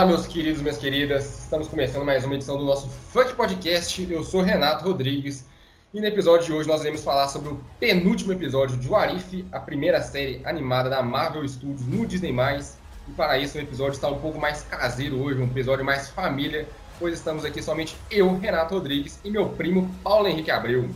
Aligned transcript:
Olá, 0.00 0.08
meus 0.08 0.26
queridos, 0.26 0.62
minhas 0.62 0.78
queridas. 0.78 1.40
Estamos 1.40 1.68
começando 1.68 2.06
mais 2.06 2.24
uma 2.24 2.34
edição 2.34 2.56
do 2.56 2.64
nosso 2.64 2.88
Funk 2.88 3.34
Podcast. 3.34 4.10
Eu 4.10 4.24
sou 4.24 4.40
Renato 4.40 4.82
Rodrigues 4.82 5.46
e 5.92 6.00
no 6.00 6.06
episódio 6.06 6.46
de 6.46 6.52
hoje 6.54 6.66
nós 6.66 6.80
iremos 6.80 7.04
falar 7.04 7.28
sobre 7.28 7.50
o 7.50 7.60
penúltimo 7.78 8.32
episódio 8.32 8.78
de 8.78 8.88
Warif, 8.88 9.44
a 9.52 9.60
primeira 9.60 10.00
série 10.00 10.40
animada 10.46 10.88
da 10.88 11.02
Marvel 11.02 11.46
Studios 11.46 11.86
no 11.86 12.06
Disney+. 12.06 12.32
E 12.32 13.12
para 13.12 13.36
isso 13.36 13.58
o 13.58 13.60
episódio 13.60 13.92
está 13.92 14.08
um 14.08 14.18
pouco 14.18 14.40
mais 14.40 14.62
caseiro 14.62 15.22
hoje, 15.22 15.42
um 15.42 15.44
episódio 15.44 15.84
mais 15.84 16.08
família, 16.08 16.66
pois 16.98 17.12
estamos 17.12 17.44
aqui 17.44 17.62
somente 17.62 17.94
eu, 18.10 18.38
Renato 18.38 18.72
Rodrigues, 18.72 19.20
e 19.22 19.30
meu 19.30 19.50
primo 19.50 19.94
Paulo 20.02 20.26
Henrique 20.26 20.50
Abreu. 20.50 20.88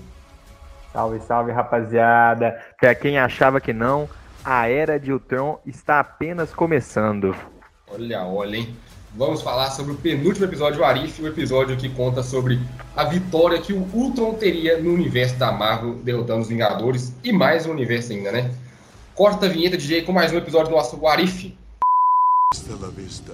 Salve, 0.95 1.21
salve, 1.21 1.53
rapaziada. 1.53 2.59
Para 2.81 2.95
quem 2.95 3.19
achava 3.19 3.61
que 3.61 3.75
não, 3.75 4.09
a 4.43 4.67
Era 4.67 4.99
de 4.99 5.13
Ultron 5.13 5.61
está 5.67 6.01
apenas 6.01 6.55
começando. 6.55 7.37
Olha, 7.87 8.25
olha, 8.25 8.57
hein? 8.57 8.75
Vamos 9.17 9.43
falar 9.43 9.71
sobre 9.71 9.93
o 9.93 9.97
penúltimo 9.97 10.45
episódio 10.45 10.79
do 10.79 10.85
Arif, 10.85 11.23
o 11.23 11.29
episódio 11.29 11.77
que 11.77 11.89
conta 11.89 12.21
sobre 12.21 12.59
a 12.97 13.05
vitória 13.05 13.61
que 13.61 13.73
o 13.73 13.89
Ultron 13.95 14.35
teria 14.35 14.83
no 14.83 14.93
universo 14.93 15.37
da 15.37 15.53
Marvel, 15.53 15.95
derrotando 16.03 16.43
os 16.43 16.49
Vingadores 16.49 17.15
e 17.23 17.33
mais 17.33 17.65
um 17.65 17.71
universo 17.71 18.13
ainda, 18.13 18.33
né? 18.33 18.53
Corta 19.15 19.47
a 19.47 19.49
vinheta, 19.49 19.77
DJ, 19.77 20.03
com 20.03 20.11
mais 20.11 20.33
um 20.33 20.37
episódio 20.37 20.71
do 20.71 20.75
nosso 20.75 21.07
Arif. 21.07 21.57
Hasta 22.53 22.75
la 22.75 22.89
vista, 22.89 23.33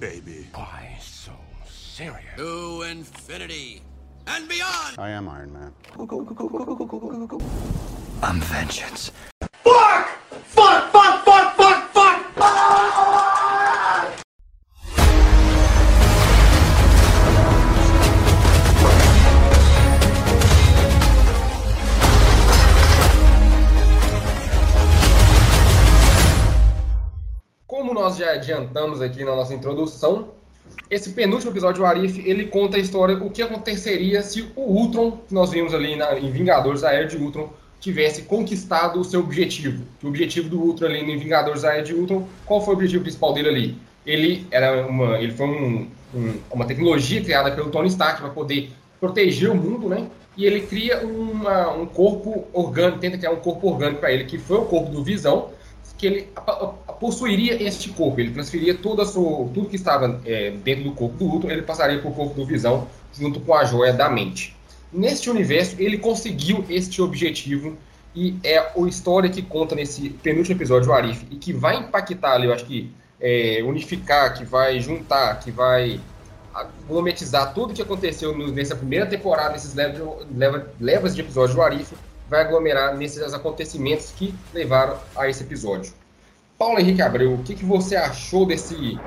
baby. 0.00 0.48
Why 0.56 0.98
so 0.98 1.32
serious? 1.66 2.24
To 2.38 2.84
infinity 2.84 3.82
and 4.26 4.46
beyond! 4.48 4.96
I 4.96 5.10
am 5.10 5.26
Iron 5.26 5.50
Man. 5.52 5.74
I'm 8.22 8.40
vengeance. 8.40 9.12
Adiantamos 28.38 29.02
aqui 29.02 29.24
na 29.24 29.34
nossa 29.34 29.52
introdução, 29.52 30.28
esse 30.90 31.10
penúltimo 31.10 31.52
episódio 31.52 31.82
do 31.82 31.86
Arif, 31.86 32.18
ele 32.26 32.46
conta 32.46 32.78
a 32.78 32.80
história, 32.80 33.16
o 33.16 33.30
que 33.30 33.42
aconteceria 33.42 34.22
se 34.22 34.46
o 34.56 34.62
Ultron, 34.62 35.18
que 35.28 35.34
nós 35.34 35.50
vimos 35.50 35.74
ali 35.74 35.96
na, 35.96 36.18
em 36.18 36.30
Vingadores, 36.30 36.82
a 36.82 36.92
Era 36.92 37.06
de 37.06 37.16
Ultron, 37.16 37.50
tivesse 37.78 38.22
conquistado 38.22 38.98
o 38.98 39.04
seu 39.04 39.20
objetivo. 39.20 39.84
O 40.02 40.08
objetivo 40.08 40.48
do 40.48 40.60
Ultron 40.60 40.86
ali 40.86 41.00
em 41.00 41.18
Vingadores, 41.18 41.64
a 41.64 41.74
Era 41.74 41.82
de 41.82 41.94
Ultron, 41.94 42.26
qual 42.46 42.64
foi 42.64 42.74
o 42.74 42.76
objetivo 42.76 43.02
principal 43.02 43.34
dele 43.34 43.48
ali? 43.48 43.78
Ele, 44.06 44.46
era 44.50 44.86
uma, 44.86 45.18
ele 45.18 45.32
foi 45.32 45.46
um, 45.46 45.88
um, 46.14 46.34
uma 46.50 46.64
tecnologia 46.64 47.22
criada 47.22 47.50
pelo 47.50 47.70
Tony 47.70 47.88
Stark 47.88 48.22
para 48.22 48.30
poder 48.30 48.70
proteger 48.98 49.50
o 49.50 49.54
mundo, 49.54 49.88
né? 49.88 50.08
E 50.36 50.46
ele 50.46 50.62
cria 50.62 51.04
uma, 51.04 51.70
um 51.72 51.84
corpo 51.84 52.46
orgânico, 52.52 52.98
tenta 52.98 53.18
criar 53.18 53.32
um 53.32 53.36
corpo 53.36 53.68
orgânico 53.68 54.00
para 54.00 54.12
ele, 54.12 54.24
que 54.24 54.38
foi 54.38 54.56
o 54.56 54.64
corpo 54.64 54.90
do 54.90 55.04
Visão, 55.04 55.50
que 55.98 56.06
ele 56.06 56.28
possuiria 57.00 57.60
este 57.60 57.90
corpo, 57.90 58.20
ele 58.20 58.30
transferia 58.30 58.74
toda 58.74 59.04
sua, 59.04 59.48
tudo 59.52 59.68
que 59.68 59.76
estava 59.76 60.20
é, 60.24 60.52
dentro 60.52 60.84
do 60.84 60.92
corpo 60.92 61.16
do 61.16 61.24
Ultron, 61.26 61.50
ele 61.50 61.62
passaria 61.62 61.98
para 61.98 62.08
o 62.08 62.14
corpo 62.14 62.34
do 62.34 62.46
Visão 62.46 62.86
junto 63.12 63.40
com 63.40 63.52
a 63.52 63.64
joia 63.64 63.92
da 63.92 64.08
mente. 64.08 64.56
Neste 64.92 65.28
universo, 65.28 65.76
ele 65.78 65.98
conseguiu 65.98 66.64
este 66.70 67.02
objetivo 67.02 67.76
e 68.14 68.36
é 68.42 68.58
a 68.58 68.72
história 68.88 69.28
que 69.28 69.42
conta 69.42 69.74
nesse 69.74 70.08
penúltimo 70.08 70.56
episódio 70.56 70.86
do 70.86 70.92
Arif 70.92 71.26
e 71.30 71.36
que 71.36 71.52
vai 71.52 71.76
impactar 71.76 72.34
ali, 72.34 72.46
eu 72.46 72.54
acho 72.54 72.64
que 72.64 72.90
é, 73.20 73.60
unificar, 73.64 74.34
que 74.34 74.44
vai 74.44 74.80
juntar, 74.80 75.40
que 75.40 75.50
vai 75.50 76.00
aglometizar 76.54 77.52
tudo 77.52 77.74
que 77.74 77.82
aconteceu 77.82 78.36
nessa 78.52 78.74
primeira 78.74 79.06
temporada, 79.06 79.52
nesses 79.52 79.74
levas, 79.74 80.62
levas 80.80 81.14
de 81.14 81.20
episódios 81.20 81.54
do 81.54 81.62
Arif, 81.62 81.92
vai 82.28 82.40
aglomerar 82.40 82.96
nesses 82.96 83.32
acontecimentos 83.32 84.12
que 84.16 84.34
levaram 84.52 84.96
a 85.16 85.28
esse 85.28 85.42
episódio. 85.42 85.92
Paulo 86.58 86.78
Henrique 86.78 87.02
Abreu, 87.02 87.34
o 87.34 87.42
que, 87.42 87.54
que 87.54 87.64
você 87.64 87.96
achou 87.96 88.44
desse 88.44 88.98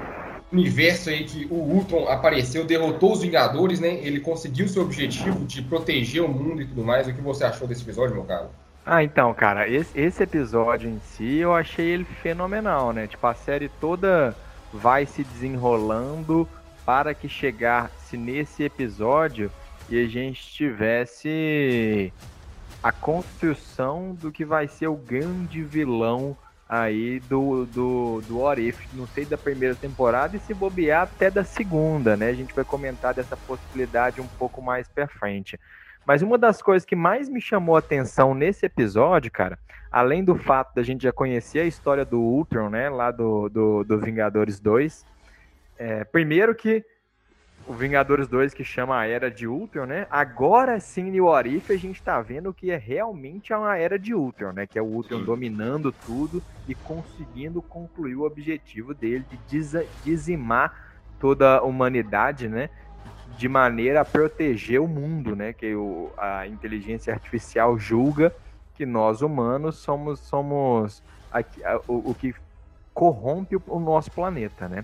universo 0.51 1.09
aí 1.09 1.23
que 1.23 1.47
o 1.49 1.55
Ultron 1.55 2.07
apareceu, 2.07 2.65
derrotou 2.65 3.13
os 3.13 3.21
Vingadores, 3.21 3.79
né? 3.79 3.99
Ele 4.01 4.19
conseguiu 4.19 4.67
seu 4.67 4.83
objetivo 4.83 5.45
de 5.45 5.61
proteger 5.61 6.23
o 6.23 6.27
mundo 6.27 6.61
e 6.61 6.67
tudo 6.67 6.83
mais. 6.83 7.07
O 7.07 7.13
que 7.13 7.21
você 7.21 7.43
achou 7.43 7.67
desse 7.67 7.83
episódio, 7.83 8.15
meu 8.15 8.23
caro? 8.23 8.49
Ah, 8.85 9.03
então, 9.03 9.33
cara, 9.33 9.69
esse, 9.69 9.97
esse 9.97 10.23
episódio 10.23 10.89
em 10.89 10.99
si 10.99 11.37
eu 11.37 11.53
achei 11.53 11.85
ele 11.85 12.03
fenomenal, 12.03 12.91
né? 12.91 13.07
Tipo, 13.07 13.27
a 13.27 13.33
série 13.33 13.69
toda 13.79 14.35
vai 14.73 15.05
se 15.05 15.23
desenrolando 15.23 16.47
para 16.85 17.13
que 17.13 17.29
chegasse 17.29 18.17
nesse 18.17 18.63
episódio 18.63 19.51
e 19.89 20.03
a 20.03 20.07
gente 20.07 20.41
tivesse 20.53 22.11
a 22.83 22.91
construção 22.91 24.15
do 24.15 24.31
que 24.31 24.43
vai 24.43 24.67
ser 24.67 24.87
o 24.87 24.95
grande 24.95 25.63
vilão 25.63 26.35
aí 26.67 27.19
do, 27.21 27.65
do, 27.65 28.21
do 28.21 28.39
Orif, 28.39 28.87
não 28.93 29.05
sei 29.05 29.25
da 29.25 29.37
primeira 29.37 29.75
temporada 29.75 30.37
e 30.37 30.39
se 30.39 30.53
bobear 30.53 31.03
até 31.03 31.29
da 31.29 31.43
segunda, 31.43 32.15
né? 32.15 32.29
A 32.29 32.33
gente 32.33 32.53
vai 32.53 32.63
comentar 32.63 33.13
dessa 33.13 33.35
possibilidade 33.35 34.21
um 34.21 34.27
pouco 34.27 34.61
mais 34.61 34.87
pra 34.87 35.05
frente. 35.05 35.59
Mas 36.05 36.21
uma 36.21 36.37
das 36.37 36.61
coisas 36.61 36.85
que 36.85 36.95
mais 36.95 37.29
me 37.29 37.41
chamou 37.41 37.75
a 37.75 37.79
atenção 37.79 38.33
nesse 38.33 38.65
episódio, 38.65 39.29
cara, 39.29 39.59
além 39.91 40.23
do 40.23 40.35
fato 40.35 40.73
da 40.73 40.81
gente 40.81 41.03
já 41.03 41.11
conhecer 41.11 41.59
a 41.59 41.65
história 41.65 42.05
do 42.05 42.19
Ultron, 42.19 42.69
né, 42.69 42.89
lá 42.89 43.11
do, 43.11 43.49
do, 43.49 43.83
do 43.83 43.99
Vingadores 43.99 44.59
2, 44.59 45.05
é, 45.77 46.03
primeiro 46.05 46.55
que 46.55 46.83
o 47.67 47.73
Vingadores 47.73 48.27
2 48.27 48.53
que 48.53 48.63
chama 48.63 48.99
a 48.99 49.07
Era 49.07 49.29
de 49.29 49.47
Ultron, 49.47 49.85
né? 49.85 50.07
Agora 50.09 50.79
sim, 50.79 51.11
no 51.11 51.25
What 51.25 51.63
a 51.69 51.77
gente 51.77 52.01
tá 52.01 52.21
vendo 52.21 52.53
que 52.53 52.71
é 52.71 52.77
realmente 52.77 53.53
uma 53.53 53.77
Era 53.77 53.97
de 53.99 54.13
Ultron, 54.13 54.51
né? 54.51 54.65
Que 54.65 54.79
é 54.79 54.81
o 54.81 54.85
Ultron 54.85 55.19
sim. 55.19 55.25
dominando 55.25 55.91
tudo 55.91 56.41
e 56.67 56.73
conseguindo 56.73 57.61
concluir 57.61 58.15
o 58.15 58.23
objetivo 58.23 58.93
dele 58.93 59.25
de 59.47 59.61
dizimar 60.03 60.73
toda 61.19 61.57
a 61.57 61.63
humanidade, 61.63 62.47
né? 62.47 62.69
De 63.37 63.47
maneira 63.47 64.01
a 64.01 64.05
proteger 64.05 64.81
o 64.81 64.87
mundo, 64.87 65.35
né? 65.35 65.53
Que 65.53 65.75
o, 65.75 66.11
a 66.17 66.47
inteligência 66.47 67.13
artificial 67.13 67.77
julga 67.77 68.33
que 68.73 68.85
nós 68.85 69.21
humanos 69.21 69.77
somos, 69.77 70.19
somos 70.19 71.03
a, 71.31 71.39
a, 71.39 71.79
o, 71.87 72.11
o 72.11 72.15
que 72.15 72.33
corrompe 72.93 73.55
o, 73.55 73.63
o 73.67 73.79
nosso 73.79 74.11
planeta, 74.11 74.67
né? 74.67 74.83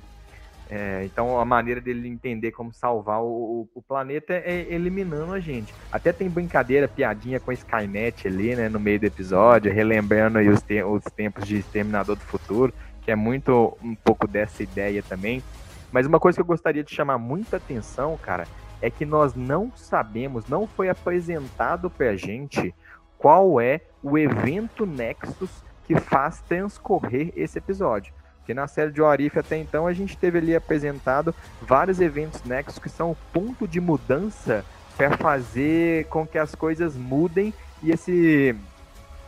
É, 0.70 1.04
então 1.06 1.40
a 1.40 1.46
maneira 1.46 1.80
dele 1.80 2.10
entender 2.10 2.52
como 2.52 2.74
salvar 2.74 3.22
o, 3.22 3.70
o, 3.74 3.82
planeta 3.82 4.34
é 4.34 4.68
eliminando 4.70 5.34
a 5.34 5.40
gente. 5.40 5.74
Até 5.92 6.12
tem 6.12 6.30
brincadeira, 6.30 6.88
piadinha 6.88 7.40
com 7.40 7.52
Skynet 7.54 8.28
ali, 8.28 8.56
né, 8.56 8.68
no 8.68 8.80
meio 8.80 9.00
do 9.00 9.06
episódio, 9.06 9.72
relembrando 9.72 10.38
aí 10.38 10.50
os, 10.50 10.62
te 10.62 10.84
os 10.84 11.04
tempos 11.06 11.48
de 11.48 11.58
Exterminador 11.58 12.18
do 12.18 12.22
Futuro, 12.22 12.74
que 13.02 13.12
é 13.12 13.16
muito 13.16 13.78
um 13.82 13.96
pouco 13.96 14.28
dessa 14.28 14.62
ideia 14.62 15.02
também. 15.02 15.42
Mas 15.90 16.06
uma 16.06 16.20
coisa 16.20 16.36
que 16.36 16.42
eu 16.42 16.46
gostaria 16.46 16.84
de 16.84 16.94
chamar 16.94 17.18
muita 17.18 17.56
atenção, 17.58 18.18
cara, 18.22 18.46
é 18.82 18.90
que 18.90 19.06
nós 19.06 19.34
não 19.36 19.72
sabemos, 19.74 20.48
não 20.48 20.68
foi 20.68 20.90
apresentado 20.90 21.90
pra 21.90 22.16
gente 22.16 22.76
qual 23.18 23.60
é 23.60 23.82
o 24.04 24.18
evento 24.18 24.86
Nexus 24.86 25.64
que 25.86 25.96
faz 25.96 26.42
transcorrer 26.42 27.32
esse 27.36 27.58
episódio. 27.58 28.14
Porque 28.48 28.54
na 28.54 28.66
série 28.66 28.94
de 28.94 29.02
Orif 29.02 29.38
até 29.38 29.58
então 29.58 29.86
a 29.86 29.92
gente 29.92 30.18
teve 30.18 30.38
ali 30.38 30.56
apresentado 30.56 31.36
vários 31.62 32.00
eventos 32.00 32.42
Nexus 32.46 32.80
que 32.80 32.88
são 32.88 33.12
o 33.12 33.18
ponto 33.34 33.68
de 33.68 33.82
mudança 33.82 34.64
para 34.96 35.18
fazer 35.18 36.06
com 36.06 36.26
que 36.26 36.38
as 36.38 36.56
coisas 36.56 36.96
mudem 36.96 37.54
e 37.84 37.92
esse 37.92 38.56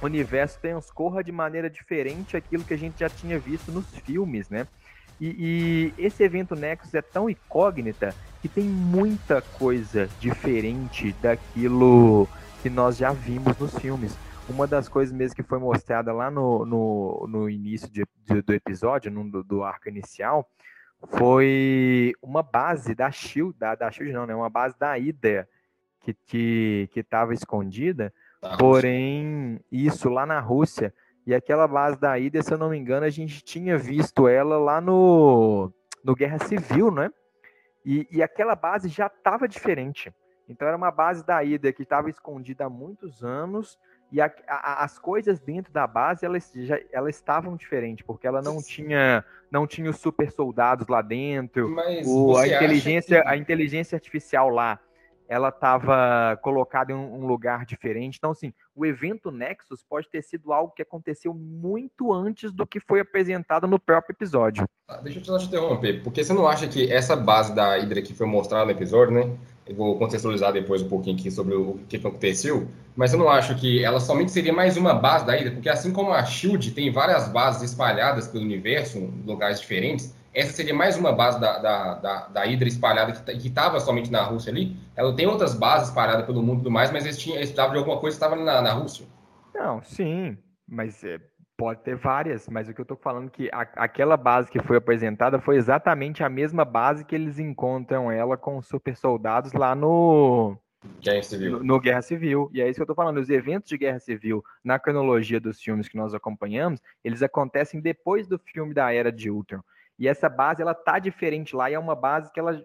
universo 0.01 0.57
transcorra 0.62 1.21
de 1.21 1.33
maneira 1.33 1.69
diferente 1.69 2.38
aquilo 2.38 2.63
que 2.63 2.74
a 2.74 2.77
gente 2.77 3.01
já 3.01 3.10
tinha 3.10 3.38
visto 3.38 3.74
nos 3.74 3.86
filmes, 4.06 4.50
né? 4.50 4.66
E, 5.19 5.92
e, 5.98 6.06
esse 6.06 6.24
evento 6.24 6.56
Nexus 6.56 6.94
é 6.94 7.01
tão 7.01 7.30
incógnita 7.30 8.15
que 8.42 8.48
tem 8.48 8.63
muita 8.63 9.42
coisa 9.42 10.10
diferente 10.22 11.13
daquilo 11.22 12.25
que 12.62 12.69
nós 12.69 12.95
já 12.95 13.12
vimos 13.12 13.57
nos 13.57 13.77
filmes 13.77 14.15
uma 14.50 14.68
das 14.68 14.90
coisas 14.90 15.16
mesmo 15.16 15.36
que 15.36 15.44
foi 15.44 15.60
mostrada 15.60 16.12
lá 16.12 16.30
no, 16.30 16.66
no, 16.66 17.28
no 17.28 17.50
início 17.50 17.90
de, 17.90 18.06
de, 18.25 18.42
do 18.42 18.54
episódio, 18.54 19.12
no, 19.12 19.30
do, 19.30 19.44
do, 19.44 19.63
arco 19.63 19.90
inicial, 19.90 20.50
foi 21.18 22.13
uma 22.22 22.44
base 22.44 22.94
da 22.94 23.10
Shield, 23.12 23.57
da, 23.57 23.75
da 23.75 23.92
Shield 23.92 24.13
não, 24.13 24.25
né? 24.25 24.36
Uma 24.36 24.50
base 24.50 24.78
da 24.78 24.98
Ida 24.98 25.48
que 26.01 26.88
que 26.92 27.00
estava 27.00 27.34
escondida, 27.34 28.13
da 28.42 28.57
porém 28.57 29.54
Rússia. 29.54 29.66
isso 29.72 30.10
lá 30.10 30.25
na 30.25 30.40
Rússia 30.40 30.94
e 31.25 31.36
aquela 31.36 31.68
base 31.68 32.00
da 32.00 32.18
Ida, 32.18 32.42
se 32.42 32.51
eu 32.51 32.57
não 32.57 32.69
me 32.69 32.78
engano, 32.78 33.06
a 33.06 33.10
gente 33.10 33.44
tinha 33.44 33.78
visto 33.78 34.28
ela 34.28 34.57
lá 34.57 34.81
no 34.81 35.72
no 36.04 36.16
Guerra 36.16 36.40
Civil, 36.40 36.90
né? 36.90 37.12
E, 37.86 38.07
e 38.12 38.24
aquela 38.24 38.56
base 38.56 38.90
já 38.90 39.07
estava 39.07 39.48
diferente. 39.48 40.13
Então 40.48 40.68
era 40.68 40.75
uma 40.75 40.92
base 40.92 41.24
da 41.25 41.44
Ida 41.44 41.72
que 41.72 41.84
estava 41.84 42.10
escondida 42.10 42.66
há 42.66 42.69
muitos 42.69 43.24
anos 43.24 43.78
E 44.11 44.19
a, 44.19 44.31
a, 44.47 44.83
as 44.83 44.97
coisas 44.97 45.39
dentro 45.39 45.71
da 45.71 45.85
base, 45.85 46.25
elas, 46.25 46.51
já, 46.56 46.79
elas 46.91 47.15
estavam 47.15 47.56
diferentes, 47.56 48.06
porque 48.06 48.25
ela 48.25 48.41
não 48.41 48.61
tinha 48.61 49.23
não 49.51 49.65
tinha 49.65 49.89
os 49.89 49.97
super 49.97 50.31
soldados 50.31 50.88
lá 50.88 51.01
dentro, 51.01 51.75
o, 52.06 52.38
a, 52.38 52.47
inteligência, 52.47 53.21
que... 53.21 53.27
a 53.27 53.35
inteligência 53.35 53.95
artificial 53.95 54.50
lá, 54.50 54.79
ela 55.27 55.50
estava 55.50 56.38
colocada 56.41 56.91
em 56.91 56.95
um, 56.95 57.25
lugar 57.27 57.63
diferente. 57.63 58.17
Então, 58.17 58.31
assim, 58.31 58.51
o 58.75 58.83
evento 58.83 59.29
Nexus 59.29 59.83
pode 59.88 60.09
ter 60.09 60.23
sido 60.23 60.51
algo 60.51 60.73
que 60.73 60.81
aconteceu 60.81 61.35
muito 61.35 62.12
antes 62.12 62.51
do 62.51 62.65
que 62.65 62.79
foi 62.79 63.00
apresentado 63.00 63.67
no 63.67 63.79
próprio 63.79 64.13
episódio. 64.13 64.67
Ah, 64.88 64.97
deixa 64.97 65.19
eu 65.19 65.38
te 65.38 65.45
interromper, 65.45 66.01
porque 66.03 66.23
você 66.23 66.33
não 66.33 66.47
acha 66.47 66.67
que 66.67 66.91
essa 66.91 67.15
base 67.15 67.53
da 67.53 67.75
Hydra 67.75 68.01
que 68.01 68.13
foi 68.13 68.25
mostrada 68.25 68.65
no 68.65 68.71
episódio, 68.71 69.13
né? 69.13 69.38
Eu 69.69 69.75
vou 69.75 70.00
contextualizar 70.00 70.51
depois 70.51 70.81
um 70.81 70.89
pouquinho 70.89 71.16
aqui 71.16 71.30
sobre 71.30 71.54
o 71.54 71.80
que 71.88 71.98
aconteceu, 71.98 72.68
mas 72.95 73.13
eu 73.13 73.19
não 73.19 73.30
acho 73.30 73.54
que 73.54 73.83
ela 73.83 74.00
somente 74.00 74.31
seria 74.31 74.51
mais 74.51 74.75
uma 74.75 74.95
base 74.95 75.27
da 75.27 75.33
Hydra, 75.33 75.51
porque 75.51 75.69
assim 75.69 75.94
como 75.94 76.12
a 76.12 76.25
SHIELD 76.25 76.71
tem 76.71 76.92
várias 76.92 77.27
bases 77.27 77.69
espalhadas 77.69 78.27
pelo 78.27 78.44
universo, 78.44 78.98
em 78.98 79.24
lugares 79.27 79.60
diferentes, 79.60 80.16
essa 80.33 80.54
seria 80.54 80.74
mais 80.74 80.98
uma 80.98 81.12
base 81.12 81.39
da, 81.39 81.60
da, 81.60 81.94
da, 81.95 82.27
da 82.30 82.44
Hydra 82.45 82.68
espalhada 82.68 83.12
que 83.12 83.48
estava 83.48 83.80
somente 83.80 84.12
na 84.12 84.24
Rússia 84.24 84.51
ali. 84.51 84.75
Ela 84.95 85.16
tem 85.16 85.27
outras 85.27 85.54
bases 85.54 85.89
espalhadas 85.89 86.25
pelo 86.25 86.42
mundo 86.42 86.56
e 86.56 86.63
tudo 86.63 86.72
mais, 86.72 86.92
mas 86.92 87.06
eles, 87.06 87.19
tinham, 87.19 87.36
eles 87.36 87.50
precisavam 87.50 87.74
de 87.74 87.77
alguma 87.77 88.00
coisa 88.00 88.18
que 88.18 88.24
estava 88.24 88.42
na, 88.42 88.62
na 88.63 88.74
Rússia. 88.74 89.06
Não, 89.54 89.83
sim, 89.83 90.36
mas 90.68 91.04
é, 91.04 91.19
pode 91.59 91.81
ter 91.81 91.97
várias, 91.97 92.47
mas 92.47 92.69
o 92.69 92.73
que 92.73 92.79
eu 92.79 92.83
estou 92.83 92.95
falando 92.95 93.27
é 93.27 93.29
que 93.29 93.50
a, 93.51 93.67
aquela 93.75 94.15
base 94.15 94.50
que 94.50 94.61
foi 94.61 94.77
apresentada 94.77 95.39
foi 95.39 95.57
exatamente 95.57 96.23
a 96.23 96.29
mesma 96.29 96.63
base 96.63 97.03
que 97.03 97.13
eles 97.13 97.38
encontram 97.38 98.09
ela 98.09 98.38
com 98.38 98.57
os 98.57 98.65
super 98.65 98.95
soldados 98.95 99.51
lá 99.51 99.75
no 99.75 100.57
Guerra 101.01 101.21
Civil. 101.21 101.51
No, 101.51 101.63
no, 101.65 101.79
Guerra 101.81 102.01
Civil. 102.01 102.50
E 102.53 102.61
é 102.61 102.69
isso 102.69 102.77
que 102.77 102.81
eu 102.81 102.88
tô 102.88 102.95
falando. 102.95 103.17
Os 103.17 103.29
eventos 103.29 103.67
de 103.67 103.77
Guerra 103.77 104.00
Civil, 104.00 104.41
na 104.63 104.79
cronologia 104.79 105.38
dos 105.38 105.61
filmes 105.61 105.89
que 105.89 105.97
nós 105.97 106.13
acompanhamos, 106.13 106.79
eles 107.03 107.21
acontecem 107.21 107.81
depois 107.81 108.25
do 108.25 108.39
filme 108.39 108.73
da 108.73 108.94
Era 108.94 109.12
de 109.12 109.29
Ultron. 109.29 109.59
E 109.97 110.07
essa 110.07 110.29
base, 110.29 110.62
ela 110.62 110.73
tá 110.73 110.97
diferente 110.97 111.53
lá, 111.53 111.69
e 111.69 111.73
é 111.73 111.79
uma 111.79 111.95
base 111.95 112.31
que 112.31 112.39
ela 112.39 112.63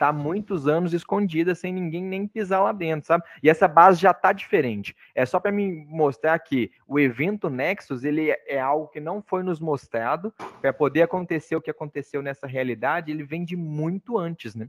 tá 0.00 0.08
há 0.08 0.12
muitos 0.14 0.66
anos 0.66 0.94
escondida, 0.94 1.54
sem 1.54 1.74
ninguém 1.74 2.02
nem 2.02 2.26
pisar 2.26 2.62
lá 2.62 2.72
dentro, 2.72 3.06
sabe? 3.06 3.22
E 3.42 3.50
essa 3.50 3.68
base 3.68 4.00
já 4.00 4.14
tá 4.14 4.32
diferente. 4.32 4.96
É 5.14 5.26
só 5.26 5.38
para 5.38 5.52
me 5.52 5.84
mostrar 5.86 6.38
que 6.38 6.70
o 6.88 6.98
evento 6.98 7.50
Nexus, 7.50 8.02
ele 8.02 8.34
é 8.48 8.58
algo 8.58 8.88
que 8.88 8.98
não 8.98 9.20
foi 9.20 9.42
nos 9.42 9.60
mostrado, 9.60 10.32
para 10.62 10.72
poder 10.72 11.02
acontecer 11.02 11.54
o 11.54 11.60
que 11.60 11.70
aconteceu 11.70 12.22
nessa 12.22 12.46
realidade, 12.46 13.10
ele 13.10 13.22
vem 13.22 13.44
de 13.44 13.56
muito 13.56 14.16
antes, 14.16 14.54
né? 14.54 14.68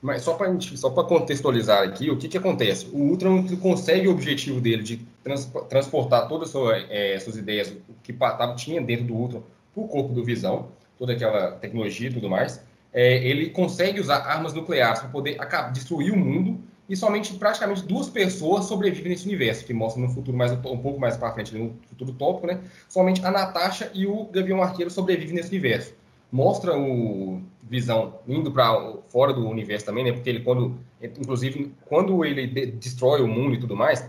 Mas 0.00 0.22
só 0.22 0.34
para 0.34 0.58
só 0.58 0.90
contextualizar 0.90 1.86
aqui, 1.86 2.10
o 2.10 2.16
que, 2.16 2.26
que 2.26 2.38
acontece? 2.38 2.86
O 2.92 2.98
Ultron 3.10 3.46
consegue 3.58 4.08
o 4.08 4.12
objetivo 4.12 4.58
dele 4.58 4.82
de 4.82 4.96
trans, 5.22 5.52
transportar 5.68 6.26
todas 6.28 6.48
as 6.48 6.52
suas, 6.52 6.86
é, 6.88 7.18
suas 7.20 7.36
ideias 7.36 7.76
que 8.02 8.12
tava, 8.14 8.54
tinha 8.56 8.80
dentro 8.80 9.04
do 9.04 9.14
Ultron 9.14 9.42
para 9.74 9.82
o 9.82 9.86
corpo 9.86 10.14
do 10.14 10.24
Visão 10.24 10.70
toda 10.98 11.12
aquela 11.12 11.52
tecnologia 11.52 12.08
e 12.08 12.12
tudo 12.12 12.30
mais, 12.30 12.64
é, 12.92 13.26
ele 13.26 13.50
consegue 13.50 14.00
usar 14.00 14.18
armas 14.18 14.52
nucleares 14.52 15.00
para 15.00 15.08
poder 15.08 15.38
destruir 15.72 16.12
o 16.12 16.16
mundo 16.16 16.60
e 16.88 16.96
somente 16.96 17.32
praticamente 17.34 17.82
duas 17.84 18.10
pessoas 18.10 18.66
sobrevivem 18.66 19.12
nesse 19.12 19.26
universo, 19.26 19.64
que 19.64 19.72
mostra 19.72 20.02
no 20.02 20.10
futuro 20.10 20.36
mais 20.36 20.52
um 20.52 20.60
pouco 20.60 21.00
mais 21.00 21.16
para 21.16 21.32
frente, 21.32 21.56
no 21.56 21.74
futuro 21.88 22.12
tópico, 22.12 22.46
né? 22.46 22.60
Somente 22.88 23.24
a 23.24 23.30
Natasha 23.30 23.90
e 23.94 24.06
o 24.06 24.24
Gavião 24.26 24.62
Arqueiro 24.62 24.90
sobrevivem 24.90 25.34
nesse 25.34 25.48
universo. 25.48 25.94
Mostra 26.30 26.76
o 26.76 27.40
Visão 27.62 28.18
indo 28.28 28.50
para 28.50 28.94
fora 29.08 29.32
do 29.32 29.48
universo 29.48 29.86
também, 29.86 30.04
né? 30.04 30.12
Porque 30.12 30.28
ele 30.28 30.40
quando, 30.40 30.78
inclusive, 31.00 31.72
quando 31.86 32.24
ele 32.24 32.46
destrói 32.46 33.22
o 33.22 33.28
mundo 33.28 33.54
e 33.54 33.60
tudo 33.60 33.74
mais, 33.74 34.06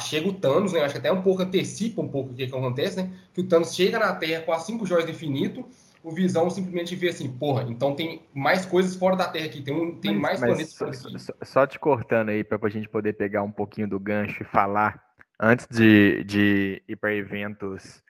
chega 0.00 0.28
o 0.28 0.32
Thanos, 0.32 0.72
né? 0.72 0.82
Acho 0.82 0.94
que 0.94 0.98
até 0.98 1.10
um 1.10 1.22
pouco 1.22 1.42
antecipa 1.42 2.00
um 2.00 2.08
pouco 2.08 2.30
o 2.30 2.34
que, 2.34 2.46
que 2.46 2.54
acontece, 2.54 2.96
né? 2.96 3.10
Que 3.34 3.40
o 3.40 3.44
Thanos 3.44 3.74
chega 3.74 3.98
na 3.98 4.14
Terra 4.14 4.42
com 4.42 4.52
as 4.52 4.62
cinco 4.62 4.86
joias 4.86 5.04
do 5.04 5.10
infinito 5.10 5.64
o 6.02 6.10
Visão 6.12 6.48
simplesmente 6.48 6.96
vê 6.96 7.08
assim, 7.08 7.30
porra, 7.30 7.64
então 7.64 7.94
tem 7.94 8.26
mais 8.34 8.64
coisas 8.64 8.96
fora 8.96 9.16
da 9.16 9.28
Terra 9.28 9.46
aqui, 9.46 9.62
tem, 9.62 9.74
um, 9.74 10.00
tem 10.00 10.12
mas, 10.12 10.40
mais 10.40 10.40
mas 10.40 10.74
planetas 10.74 10.98
só, 10.98 11.18
só, 11.18 11.34
só, 11.42 11.66
te 11.66 11.78
cortando 11.78 12.30
aí 12.30 12.42
para 12.42 12.58
a 12.62 12.70
gente 12.70 12.88
poder 12.88 13.12
pegar 13.14 13.42
um 13.42 13.52
pouquinho 13.52 13.88
do 13.88 14.00
gancho 14.00 14.42
e 14.42 14.46
falar, 14.46 15.02
antes 15.38 15.66
de, 15.70 16.24
de 16.24 16.82
ir 16.88 16.96
para 16.96 17.14
eventos 17.14 18.02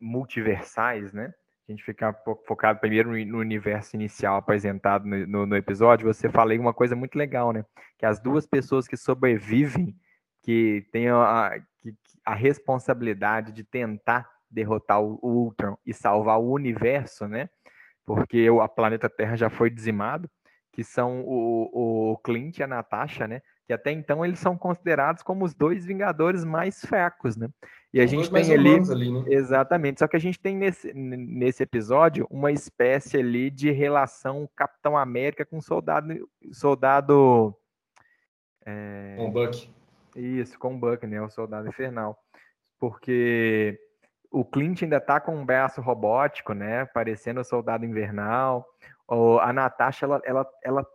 multiversais, 0.00 1.12
né? 1.12 1.32
A 1.68 1.72
gente 1.72 1.84
ficar 1.84 2.14
focado 2.46 2.80
primeiro 2.80 3.10
no 3.24 3.38
universo 3.38 3.94
inicial 3.94 4.36
apresentado 4.36 5.06
no, 5.06 5.26
no, 5.26 5.46
no 5.46 5.56
episódio, 5.56 6.12
você 6.12 6.28
falei 6.28 6.58
uma 6.58 6.74
coisa 6.74 6.96
muito 6.96 7.16
legal, 7.16 7.52
né? 7.52 7.64
Que 7.98 8.04
as 8.04 8.18
duas 8.18 8.46
pessoas 8.46 8.88
que 8.88 8.96
sobrevivem, 8.96 9.94
que 10.42 10.86
têm 10.90 11.08
a, 11.08 11.62
que, 11.80 11.94
a 12.24 12.34
responsabilidade 12.34 13.52
de 13.52 13.62
tentar 13.62 14.28
derrotar 14.52 15.00
o 15.00 15.18
Ultron 15.22 15.76
e 15.84 15.94
salvar 15.94 16.38
o 16.38 16.52
universo, 16.52 17.26
né? 17.26 17.48
Porque 18.04 18.48
o 18.50 18.60
a 18.60 18.68
planeta 18.68 19.08
Terra 19.08 19.36
já 19.36 19.48
foi 19.48 19.70
dizimado, 19.70 20.28
que 20.72 20.84
são 20.84 21.22
o, 21.22 22.12
o 22.12 22.18
Clint 22.18 22.58
e 22.58 22.62
a 22.62 22.66
Natasha, 22.66 23.26
né? 23.26 23.42
Que 23.66 23.72
até 23.72 23.90
então 23.90 24.24
eles 24.24 24.38
são 24.38 24.56
considerados 24.56 25.22
como 25.22 25.44
os 25.44 25.54
dois 25.54 25.84
Vingadores 25.84 26.44
mais 26.44 26.80
fracos, 26.80 27.36
né? 27.36 27.48
E 27.94 28.00
a 28.00 28.06
gente 28.06 28.30
tem 28.30 28.52
ali, 28.52 28.74
ali 28.90 29.12
né? 29.12 29.24
exatamente. 29.28 29.98
Só 29.98 30.08
que 30.08 30.16
a 30.16 30.20
gente 30.20 30.40
tem 30.40 30.56
nesse, 30.56 30.92
nesse 30.94 31.62
episódio 31.62 32.26
uma 32.30 32.50
espécie 32.50 33.18
ali 33.18 33.50
de 33.50 33.70
relação 33.70 34.48
Capitão 34.56 34.96
América 34.96 35.44
com 35.44 35.60
soldado, 35.60 36.28
soldado 36.52 37.54
é... 38.64 39.14
com 39.16 39.28
o 39.28 39.30
Buck. 39.30 39.70
Isso, 40.16 40.58
com 40.58 40.74
o 40.74 40.78
Buck, 40.78 41.06
né? 41.06 41.20
O 41.20 41.28
soldado 41.28 41.68
infernal, 41.68 42.18
porque 42.78 43.78
o 44.32 44.44
Clint 44.44 44.82
ainda 44.82 45.00
tá 45.00 45.20
com 45.20 45.36
um 45.36 45.44
braço 45.44 45.80
robótico, 45.80 46.54
né? 46.54 46.86
Parecendo 46.86 47.40
o 47.40 47.44
soldado 47.44 47.84
invernal. 47.84 48.66
O, 49.06 49.38
a 49.38 49.52
Natasha, 49.52 50.06
ela, 50.06 50.20
ela, 50.24 50.46
ela 50.64 50.86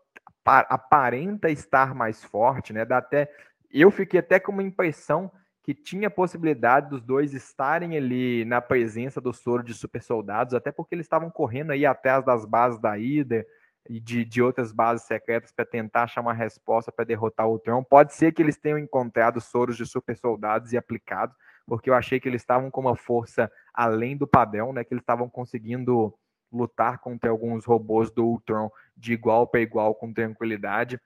aparenta 0.43 1.49
estar 1.49 1.93
mais 1.93 2.23
forte, 2.23 2.73
né? 2.73 2.83
Dá 2.83 2.97
até. 2.97 3.31
Eu 3.71 3.91
fiquei 3.91 4.19
até 4.19 4.39
com 4.39 4.51
uma 4.51 4.63
impressão 4.63 5.31
que 5.61 5.73
tinha 5.73 6.09
possibilidade 6.09 6.89
dos 6.89 7.01
dois 7.01 7.33
estarem 7.33 7.95
ali 7.95 8.45
na 8.45 8.61
presença 8.61 9.19
do 9.19 9.33
soro 9.33 9.61
de 9.61 9.73
super 9.73 10.01
soldados, 10.01 10.53
até 10.53 10.71
porque 10.71 10.95
eles 10.95 11.05
estavam 11.05 11.29
correndo 11.29 11.71
aí 11.71 11.85
atrás 11.85 12.23
das 12.23 12.45
bases 12.45 12.79
da 12.79 12.97
Ida 12.97 13.45
e 13.89 13.99
de, 13.99 14.23
de 14.23 14.41
outras 14.41 14.71
bases 14.71 15.05
secretas 15.05 15.51
para 15.51 15.65
tentar 15.65 16.03
achar 16.03 16.21
uma 16.21 16.33
resposta 16.33 16.91
para 16.91 17.05
derrotar 17.05 17.49
o 17.49 17.59
Tron. 17.59 17.83
Pode 17.83 18.13
ser 18.13 18.31
que 18.31 18.41
eles 18.41 18.57
tenham 18.57 18.79
encontrado 18.79 19.41
soros 19.41 19.75
de 19.75 19.85
super 19.85 20.15
soldados 20.15 20.71
e 20.71 20.77
aplicado, 20.77 21.35
porque 21.67 21.89
eu 21.89 21.93
achei 21.93 22.19
que 22.19 22.29
eles 22.29 22.41
estavam 22.41 22.71
com 22.71 22.81
uma 22.81 22.95
força 22.95 23.51
além 23.73 24.15
do 24.15 24.25
padrão, 24.25 24.71
né? 24.71 24.83
Que 24.83 24.93
eles 24.93 25.03
estavam 25.03 25.29
conseguindo 25.29 26.13
lutar 26.51 26.99
contra 26.99 27.29
alguns 27.29 27.65
robôs 27.65 28.09
do 28.09 28.25
Ultron 28.25 28.71
de 28.95 29.13
igual 29.13 29.45
para 29.45 29.59
igual 29.59 29.93
com 29.93 30.13
tranquilidade. 30.13 30.99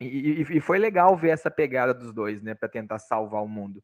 E, 0.00 0.06
e, 0.06 0.56
e, 0.56 0.60
foi 0.60 0.78
legal 0.78 1.16
ver 1.16 1.30
essa 1.30 1.48
pegada 1.48 1.94
dos 1.94 2.12
dois, 2.12 2.42
né, 2.42 2.52
para 2.52 2.68
tentar 2.68 2.98
salvar 2.98 3.42
o 3.42 3.48
mundo. 3.48 3.80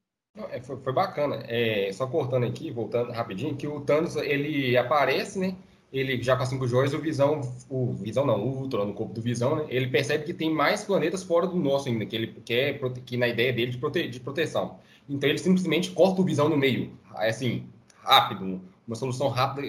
É, 0.51 0.61
foi, 0.61 0.77
foi, 0.79 0.93
bacana. 0.93 1.45
É, 1.47 1.91
só 1.93 2.07
cortando 2.09 2.45
aqui, 2.45 2.71
voltando 2.73 3.13
rapidinho, 3.13 3.57
que 3.57 3.67
o 3.67 3.81
Thanos 3.81 4.17
ele 4.17 4.77
aparece, 4.77 5.39
né? 5.39 5.57
Ele 5.93 6.23
já 6.23 6.37
com 6.37 6.45
cinco 6.45 6.69
joias, 6.69 6.95
o 6.95 7.01
Visão, 7.01 7.41
o 7.69 7.93
Visão 7.95 8.25
não, 8.25 8.41
o 8.41 8.61
Ultron 8.61 8.87
no 8.87 8.95
corpo 8.95 9.15
do 9.15 9.21
Visão, 9.21 9.57
né? 9.57 9.67
Ele 9.69 9.89
percebe 9.89 10.25
que 10.25 10.35
tem 10.35 10.53
mais 10.53 10.85
planetas 10.85 11.23
fora 11.23 11.47
do 11.47 11.57
nosso 11.57 11.89
ainda, 11.89 12.07
que 12.07 12.15
ele 12.15 12.29
quer 12.45 12.79
que 13.05 13.17
na 13.17 13.27
ideia 13.27 13.53
dele 13.53 13.73
de, 13.73 13.79
prote, 13.79 14.09
de 14.09 14.21
proteção. 14.21 14.79
Então 15.11 15.29
ele 15.29 15.39
simplesmente 15.39 15.91
corta 15.91 16.21
o 16.21 16.25
visão 16.25 16.49
no 16.49 16.57
meio, 16.57 16.93
assim, 17.17 17.69
rápido, 18.03 18.61
uma 18.87 18.95
solução 18.95 19.29
rápida, 19.29 19.67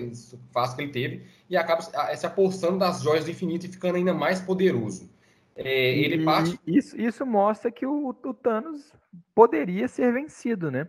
fácil 0.53 0.77
que 0.77 0.83
ele 0.83 0.91
teve, 0.91 1.25
e 1.49 1.57
acaba 1.57 1.81
se 1.81 2.25
apossando 2.25 2.77
das 2.77 3.01
joias 3.01 3.25
do 3.25 3.31
infinito 3.31 3.65
e 3.65 3.69
ficando 3.69 3.95
ainda 3.95 4.13
mais 4.13 4.39
poderoso. 4.39 5.09
É, 5.55 5.97
ele 5.97 6.23
parte... 6.23 6.59
isso, 6.65 6.99
isso 6.99 7.25
mostra 7.25 7.71
que 7.71 7.85
o, 7.85 8.09
o 8.09 8.33
Thanos 8.33 8.93
poderia 9.33 9.87
ser 9.87 10.13
vencido, 10.13 10.69
né? 10.69 10.87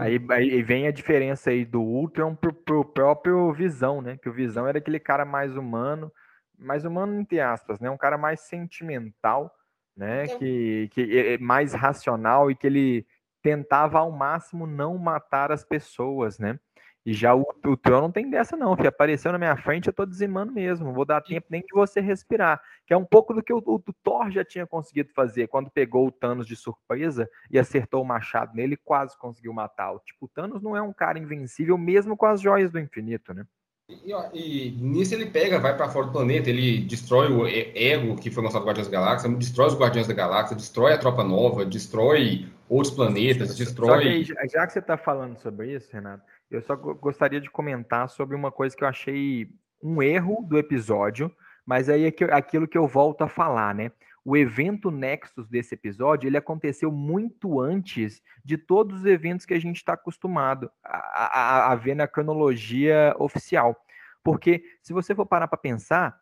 Aí, 0.00 0.20
aí, 0.30 0.62
vem 0.62 0.86
a 0.86 0.90
diferença 0.90 1.50
aí 1.50 1.64
do 1.64 1.80
Ultron 1.80 2.34
pro, 2.34 2.52
pro 2.52 2.84
próprio 2.84 3.52
Visão, 3.52 4.00
né? 4.00 4.16
Que 4.16 4.28
o 4.28 4.32
Visão 4.32 4.66
era 4.66 4.78
aquele 4.78 4.98
cara 4.98 5.24
mais 5.24 5.56
humano, 5.56 6.10
mais 6.58 6.84
humano 6.84 7.18
entre 7.20 7.40
aspas, 7.40 7.78
né? 7.78 7.90
Um 7.90 7.96
cara 7.96 8.16
mais 8.16 8.40
sentimental, 8.40 9.54
né? 9.96 10.24
Então... 10.24 10.38
Que, 10.38 10.88
que 10.92 11.18
é, 11.18 11.34
é 11.34 11.38
mais 11.38 11.72
racional 11.72 12.50
e 12.50 12.54
que 12.54 12.66
ele 12.66 13.06
tentava 13.46 14.00
ao 14.00 14.10
máximo 14.10 14.66
não 14.66 14.98
matar 14.98 15.52
as 15.52 15.62
pessoas, 15.62 16.36
né? 16.36 16.58
E 17.04 17.12
já 17.12 17.32
o, 17.32 17.42
o 17.42 17.90
não 17.90 18.10
tem 18.10 18.28
dessa, 18.28 18.56
não. 18.56 18.74
Que 18.74 18.88
apareceu 18.88 19.30
na 19.30 19.38
minha 19.38 19.56
frente, 19.56 19.86
eu 19.86 19.92
tô 19.92 20.04
dizimando 20.04 20.50
mesmo. 20.50 20.86
Não 20.86 20.92
vou 20.92 21.04
dar 21.04 21.20
tempo 21.20 21.46
nem 21.48 21.60
de 21.60 21.72
você 21.72 22.00
respirar. 22.00 22.60
Que 22.84 22.92
é 22.92 22.96
um 22.96 23.04
pouco 23.04 23.32
do 23.32 23.44
que 23.44 23.52
o, 23.52 23.62
o, 23.64 23.76
o, 23.76 23.92
Thor 24.02 24.32
já 24.32 24.44
tinha 24.44 24.66
conseguido 24.66 25.12
fazer 25.14 25.46
quando 25.46 25.70
pegou 25.70 26.08
o 26.08 26.10
Thanos 26.10 26.48
de 26.48 26.56
surpresa 26.56 27.30
e 27.48 27.56
acertou 27.56 28.02
o 28.02 28.04
machado 28.04 28.52
nele 28.52 28.76
quase 28.76 29.16
conseguiu 29.16 29.52
matar. 29.52 29.92
O 29.92 30.00
tipo, 30.00 30.26
o 30.26 30.28
Thanos 30.28 30.60
não 30.60 30.76
é 30.76 30.82
um 30.82 30.92
cara 30.92 31.20
invencível, 31.20 31.78
mesmo 31.78 32.16
com 32.16 32.26
as 32.26 32.40
joias 32.40 32.72
do 32.72 32.80
infinito, 32.80 33.32
né? 33.32 33.46
E, 33.88 34.12
e, 34.34 34.70
nisso 34.72 35.14
ele 35.14 35.26
pega, 35.26 35.60
vai 35.60 35.76
para 35.76 35.88
fora 35.88 36.06
do 36.06 36.12
planeta, 36.12 36.50
ele 36.50 36.80
destrói 36.80 37.30
o 37.30 37.46
ego 37.46 38.16
que 38.16 38.32
foi 38.32 38.42
no 38.42 38.48
Guardiões 38.48 38.88
da 38.88 38.98
Galáxia, 38.98 39.30
destrói 39.30 39.68
os 39.68 39.78
Guardiões 39.78 40.08
da 40.08 40.14
Galáxia, 40.14 40.56
destrói 40.56 40.92
a 40.92 40.98
Tropa 40.98 41.22
Nova, 41.22 41.64
destrói 41.64 42.48
outros 42.68 42.94
planetas, 42.94 43.56
destrói. 43.56 44.24
Que, 44.24 44.48
já 44.48 44.66
que 44.66 44.72
você 44.72 44.78
está 44.78 44.96
falando 44.96 45.38
sobre 45.38 45.74
isso, 45.74 45.92
Renato, 45.92 46.24
eu 46.50 46.60
só 46.62 46.76
gostaria 46.76 47.40
de 47.40 47.50
comentar 47.50 48.08
sobre 48.08 48.36
uma 48.36 48.50
coisa 48.52 48.76
que 48.76 48.84
eu 48.84 48.88
achei 48.88 49.48
um 49.82 50.02
erro 50.02 50.44
do 50.48 50.58
episódio, 50.58 51.30
mas 51.64 51.88
aí 51.88 52.04
é 52.04 52.12
aquilo 52.32 52.68
que 52.68 52.78
eu 52.78 52.86
volto 52.86 53.22
a 53.22 53.28
falar, 53.28 53.74
né? 53.74 53.90
O 54.24 54.36
evento 54.36 54.90
Nexus 54.90 55.48
desse 55.48 55.74
episódio, 55.74 56.26
ele 56.26 56.36
aconteceu 56.36 56.90
muito 56.90 57.60
antes 57.60 58.20
de 58.44 58.58
todos 58.58 59.00
os 59.00 59.06
eventos 59.06 59.46
que 59.46 59.54
a 59.54 59.60
gente 59.60 59.76
está 59.76 59.92
acostumado 59.92 60.68
a, 60.82 61.68
a, 61.68 61.72
a 61.72 61.74
ver 61.76 61.94
na 61.94 62.08
cronologia 62.08 63.14
oficial. 63.18 63.76
Porque 64.24 64.64
se 64.82 64.92
você 64.92 65.14
for 65.14 65.26
parar 65.26 65.46
para 65.46 65.56
pensar, 65.56 66.18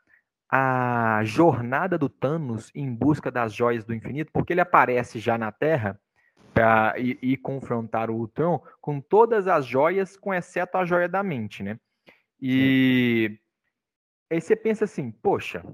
a 0.50 1.22
jornada 1.24 1.96
do 1.96 2.08
Thanos 2.08 2.70
em 2.74 2.94
busca 2.94 3.30
das 3.30 3.54
joias 3.54 3.84
do 3.84 3.94
infinito, 3.94 4.30
porque 4.32 4.52
ele 4.52 4.60
aparece 4.60 5.18
já 5.18 5.38
na 5.38 5.50
Terra 5.50 5.98
para 6.54 6.94
ir, 6.98 7.18
ir, 7.20 7.36
confrontar 7.38 8.08
o 8.08 8.14
Ultron 8.14 8.62
com 8.80 9.00
todas 9.00 9.48
as 9.48 9.66
joias, 9.66 10.16
com 10.16 10.32
exceto 10.32 10.78
a 10.78 10.84
joia 10.84 11.08
da 11.08 11.22
mente, 11.22 11.62
né? 11.62 11.78
E 12.40 13.38
aí 14.30 14.40
você 14.40 14.54
pensa 14.54 14.84
assim, 14.84 15.10
poxa, 15.10 15.64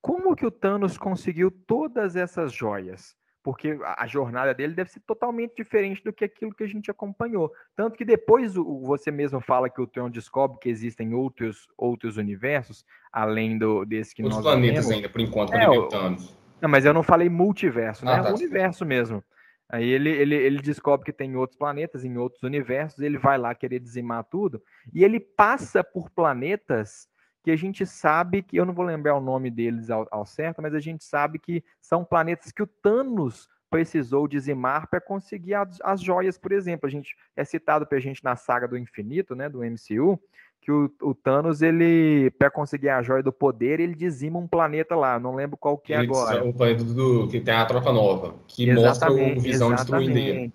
como 0.00 0.36
que 0.36 0.46
o 0.46 0.50
Thanos 0.50 0.96
conseguiu 0.96 1.50
todas 1.50 2.14
essas 2.14 2.52
joias? 2.52 3.16
Porque 3.42 3.76
a 3.82 4.06
jornada 4.06 4.54
dele 4.54 4.72
deve 4.72 4.90
ser 4.90 5.00
totalmente 5.00 5.56
diferente 5.56 6.02
do 6.04 6.12
que 6.12 6.24
aquilo 6.24 6.54
que 6.54 6.62
a 6.62 6.68
gente 6.68 6.88
acompanhou. 6.92 7.52
Tanto 7.74 7.96
que 7.96 8.04
depois 8.04 8.54
você 8.54 9.10
mesmo 9.10 9.40
fala 9.40 9.68
que 9.68 9.80
o 9.80 9.86
Tron 9.86 10.08
descobre 10.08 10.60
que 10.60 10.68
existem 10.68 11.12
outros, 11.12 11.66
outros 11.76 12.16
universos, 12.16 12.84
além 13.12 13.58
do, 13.58 13.84
desse 13.84 14.14
que 14.14 14.22
Os 14.22 14.30
nós 14.32 14.44
planetas 14.44 14.88
ainda, 14.88 15.08
por 15.08 15.20
enquanto, 15.20 15.54
é, 15.54 15.68
o 15.68 15.88
Thanos. 15.88 16.36
Não, 16.60 16.68
mas 16.68 16.84
eu 16.84 16.94
não 16.94 17.02
falei 17.02 17.28
multiverso, 17.28 18.04
né? 18.04 18.12
Ah, 18.12 18.22
tá. 18.22 18.30
O 18.30 18.34
universo 18.34 18.86
mesmo. 18.86 19.24
Aí 19.72 19.88
ele, 19.88 20.10
ele, 20.10 20.34
ele 20.34 20.60
descobre 20.60 21.06
que 21.06 21.12
tem 21.14 21.34
outros 21.34 21.58
planetas, 21.58 22.04
em 22.04 22.18
outros 22.18 22.42
universos, 22.42 23.00
ele 23.00 23.16
vai 23.16 23.38
lá 23.38 23.54
querer 23.54 23.80
dizimar 23.80 24.22
tudo, 24.24 24.62
e 24.92 25.02
ele 25.02 25.18
passa 25.18 25.82
por 25.82 26.10
planetas 26.10 27.08
que 27.42 27.50
a 27.50 27.56
gente 27.56 27.86
sabe 27.86 28.42
que, 28.42 28.56
eu 28.56 28.66
não 28.66 28.74
vou 28.74 28.84
lembrar 28.84 29.16
o 29.16 29.20
nome 29.20 29.50
deles 29.50 29.88
ao, 29.88 30.06
ao 30.10 30.26
certo, 30.26 30.60
mas 30.60 30.74
a 30.74 30.78
gente 30.78 31.02
sabe 31.02 31.38
que 31.38 31.64
são 31.80 32.04
planetas 32.04 32.52
que 32.52 32.62
o 32.62 32.66
Thanos 32.66 33.48
precisou 33.70 34.28
dizimar 34.28 34.86
para 34.88 35.00
conseguir 35.00 35.54
as, 35.54 35.80
as, 35.80 36.00
joias, 36.02 36.36
por 36.36 36.52
exemplo. 36.52 36.86
A 36.86 36.90
gente 36.90 37.16
é 37.34 37.42
citado 37.42 37.86
para 37.86 37.96
a 37.96 38.00
gente 38.00 38.22
na 38.22 38.36
saga 38.36 38.68
do 38.68 38.76
infinito, 38.76 39.34
né, 39.34 39.48
do 39.48 39.64
MCU, 39.64 40.20
que 40.62 40.70
o, 40.70 40.90
o 41.02 41.12
Thanos, 41.12 41.60
ele, 41.60 42.30
para 42.38 42.50
conseguir 42.50 42.88
a 42.88 43.02
joia 43.02 43.22
do 43.22 43.32
poder, 43.32 43.80
ele 43.80 43.94
dizima 43.94 44.38
um 44.38 44.46
planeta 44.46 44.94
lá, 44.94 45.18
não 45.18 45.34
lembro 45.34 45.56
qual 45.56 45.76
que 45.76 45.92
é 45.92 45.98
Ele- 45.98 46.06
agora. 46.06 46.44
O 46.44 46.54
planeta 46.54 46.84
do, 46.84 47.26
que 47.28 47.40
tem 47.40 47.52
a 47.52 47.66
tropa 47.66 47.92
nova, 47.92 48.36
que 48.46 48.70
Exatamente, 48.70 49.20
mostra 49.20 49.40
o 49.40 49.42
Visão 49.42 49.74
destruindo 49.74 50.16
ele. 50.16 50.52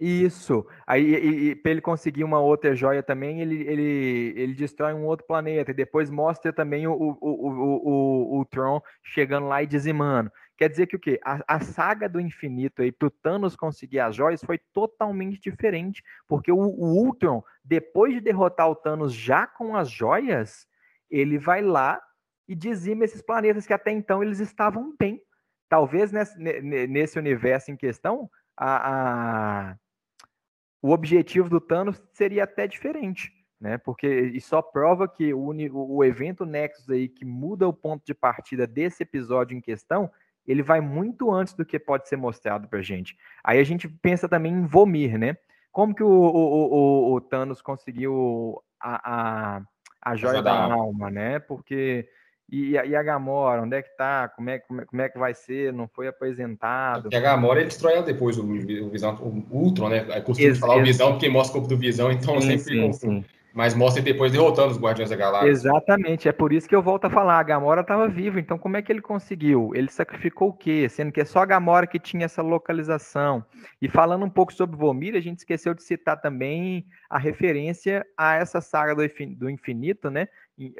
Isso. 0.00 0.66
Aí, 0.84 1.04
e, 1.04 1.50
e, 1.50 1.54
para 1.54 1.70
ele 1.70 1.80
conseguir 1.80 2.24
uma 2.24 2.40
outra 2.40 2.74
joia 2.74 3.04
também, 3.04 3.40
ele, 3.40 3.62
ele, 3.68 4.34
ele 4.36 4.54
destrói 4.54 4.92
um 4.94 5.04
outro 5.04 5.24
planeta. 5.24 5.70
E 5.70 5.74
depois 5.74 6.10
mostra 6.10 6.52
também 6.52 6.88
o, 6.88 6.92
o, 6.92 7.16
o, 7.20 7.48
o, 7.48 8.38
o, 8.38 8.40
o 8.40 8.44
Tron 8.46 8.80
chegando 9.00 9.46
lá 9.46 9.62
e 9.62 9.66
dizimando. 9.66 10.28
Quer 10.56 10.68
dizer 10.68 10.86
que 10.86 10.96
o 10.96 11.00
quê? 11.00 11.18
A, 11.24 11.56
a 11.56 11.60
saga 11.60 12.08
do 12.08 12.20
infinito 12.20 12.82
aí 12.82 12.92
pro 12.92 13.10
Thanos 13.10 13.56
conseguir 13.56 14.00
as 14.00 14.14
joias 14.14 14.42
foi 14.44 14.58
totalmente 14.72 15.40
diferente. 15.40 16.02
Porque 16.28 16.52
o, 16.52 16.58
o 16.58 17.04
Ultron, 17.04 17.42
depois 17.64 18.14
de 18.14 18.20
derrotar 18.20 18.68
o 18.68 18.76
Thanos 18.76 19.12
já 19.14 19.46
com 19.46 19.74
as 19.76 19.90
joias, 19.90 20.66
ele 21.10 21.38
vai 21.38 21.62
lá 21.62 22.00
e 22.48 22.54
dizima 22.54 23.04
esses 23.04 23.22
planetas 23.22 23.66
que 23.66 23.72
até 23.72 23.90
então 23.90 24.22
eles 24.22 24.40
estavam 24.40 24.94
bem. 24.98 25.22
Talvez 25.68 26.12
nesse, 26.12 26.38
ne- 26.38 26.86
nesse 26.86 27.18
universo 27.18 27.70
em 27.70 27.76
questão, 27.76 28.30
a, 28.56 29.70
a- 29.70 29.76
o 30.82 30.90
objetivo 30.90 31.48
do 31.48 31.60
Thanos 31.60 32.02
seria 32.12 32.44
até 32.44 32.66
diferente, 32.66 33.32
né? 33.60 33.78
Porque 33.78 34.06
e 34.06 34.40
só 34.40 34.60
prova 34.60 35.08
que 35.08 35.32
o, 35.32 35.50
o 35.72 36.04
evento 36.04 36.44
Nexus 36.44 36.90
aí 36.90 37.08
que 37.08 37.24
muda 37.24 37.66
o 37.68 37.72
ponto 37.72 38.04
de 38.04 38.12
partida 38.12 38.66
desse 38.66 39.02
episódio 39.02 39.56
em 39.56 39.60
questão, 39.60 40.10
ele 40.46 40.62
vai 40.62 40.80
muito 40.80 41.30
antes 41.32 41.54
do 41.54 41.64
que 41.64 41.78
pode 41.78 42.08
ser 42.08 42.16
mostrado 42.16 42.68
pra 42.68 42.82
gente. 42.82 43.16
Aí 43.44 43.58
a 43.58 43.64
gente 43.64 43.88
pensa 43.88 44.28
também 44.28 44.52
em 44.52 44.66
Vomir, 44.66 45.18
né? 45.18 45.36
Como 45.70 45.94
que 45.94 46.02
o, 46.02 46.08
o, 46.08 46.12
o- 46.12 47.14
o- 47.14 47.20
Thanos 47.20 47.62
conseguiu 47.62 48.60
a, 48.80 49.56
a, 49.56 49.62
a 50.02 50.16
joia 50.16 50.42
da 50.42 50.52
alma. 50.52 50.74
alma, 50.74 51.10
né? 51.10 51.38
Porque 51.38 52.06
e, 52.50 52.76
a- 52.76 52.84
e 52.84 52.94
a 52.94 53.02
Gamora, 53.02 53.62
onde 53.62 53.76
é 53.76 53.82
que 53.82 53.96
tá? 53.96 54.28
Como 54.28 54.50
é, 54.50 54.58
como 54.58 54.80
é, 54.82 54.84
como 54.84 55.00
é 55.02 55.08
que 55.08 55.18
vai 55.18 55.32
ser? 55.32 55.72
Não 55.72 55.88
foi 55.88 56.06
apresentado. 56.08 57.04
Porque 57.04 57.16
a 57.16 57.20
Gamora 57.20 57.60
ele 57.60 57.68
destrói 57.68 57.94
ela 57.94 58.02
depois, 58.02 58.36
o, 58.36 58.42
o 58.44 58.90
Visão, 58.90 59.14
o 59.22 59.56
Ultron, 59.56 59.88
né? 59.88 60.04
É 60.10 60.20
costume 60.20 60.48
Ex- 60.50 60.58
falar 60.58 60.76
o 60.76 60.82
Visão 60.84 61.12
porque 61.12 61.28
mostra 61.30 61.56
o 61.56 61.60
corpo 61.60 61.74
do 61.74 61.80
Visão, 61.80 62.10
então 62.12 62.38
Sim, 62.40 62.58
sempre 62.58 62.92
sim, 62.92 62.92
sim. 62.92 63.24
Mas 63.54 63.74
mostra 63.74 64.02
depois 64.02 64.32
derrotando 64.32 64.70
os 64.72 64.78
Guardiões 64.80 65.10
da 65.10 65.16
Galáxia. 65.16 65.50
Exatamente, 65.50 66.28
é 66.28 66.32
por 66.32 66.52
isso 66.52 66.68
que 66.68 66.74
eu 66.74 66.82
volto 66.82 67.04
a 67.04 67.10
falar. 67.10 67.38
A 67.38 67.42
Gamora 67.42 67.82
estava 67.82 68.08
viva, 68.08 68.40
então 68.40 68.56
como 68.58 68.76
é 68.76 68.82
que 68.82 68.90
ele 68.90 69.02
conseguiu? 69.02 69.72
Ele 69.74 69.90
sacrificou 69.90 70.48
o 70.48 70.52
quê? 70.52 70.88
Sendo 70.88 71.12
que 71.12 71.20
é 71.20 71.24
só 71.24 71.40
a 71.40 71.46
Gamora 71.46 71.86
que 71.86 71.98
tinha 71.98 72.24
essa 72.24 72.40
localização. 72.40 73.44
E 73.80 73.88
falando 73.88 74.24
um 74.24 74.30
pouco 74.30 74.52
sobre 74.54 74.76
Vomir, 74.76 75.14
a 75.14 75.20
gente 75.20 75.38
esqueceu 75.38 75.74
de 75.74 75.82
citar 75.82 76.20
também 76.20 76.86
a 77.10 77.18
referência 77.18 78.06
a 78.16 78.34
essa 78.34 78.60
saga 78.60 78.94
do 78.94 79.04
infin- 79.04 79.34
do 79.34 79.50
infinito, 79.50 80.10
né? 80.10 80.28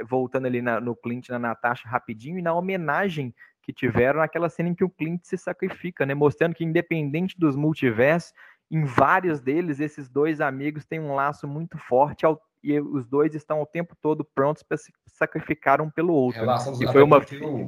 Voltando 0.09 0.47
ali 0.47 0.63
na- 0.63 0.81
no 0.81 0.97
Clint 0.97 1.29
na 1.29 1.39
Natasha 1.39 1.89
rapidinho, 1.89 2.39
e 2.39 2.43
na 2.43 2.55
homenagem 2.55 3.35
que 3.63 3.73
tiveram 3.73 4.21
naquela 4.21 4.49
cena 4.49 4.71
em 4.71 4.75
que 4.75 4.83
o 4.85 4.91
Clint 4.91 5.21
se 5.25 5.37
sacrifica, 5.37 6.05
né? 6.07 6.15
Mostrando 6.15 6.55
que 6.55 6.65
independente 6.65 7.39
dos 7.39 7.55
multiversos, 7.55 8.33
em 8.71 8.85
vários 8.85 9.41
deles, 9.41 9.79
esses 9.79 10.09
dois 10.09 10.41
amigos 10.41 10.85
têm 10.87 10.99
um 10.99 11.15
laço 11.15 11.47
muito 11.47 11.77
forte 11.77 12.25
ao- 12.25 12.41
e 12.63 12.79
os 12.81 13.07
dois 13.07 13.35
estão 13.35 13.61
o 13.61 13.67
tempo 13.67 13.95
todo 14.01 14.25
prontos 14.25 14.63
para 14.63 14.77
se 14.77 14.93
sacrificar 15.07 15.81
um 15.81 15.91
pelo 15.91 16.13
outro. 16.13 16.41
né? 16.41 16.47
E 16.85 16.87
foi, 16.93 17.03
uma, 17.03 17.17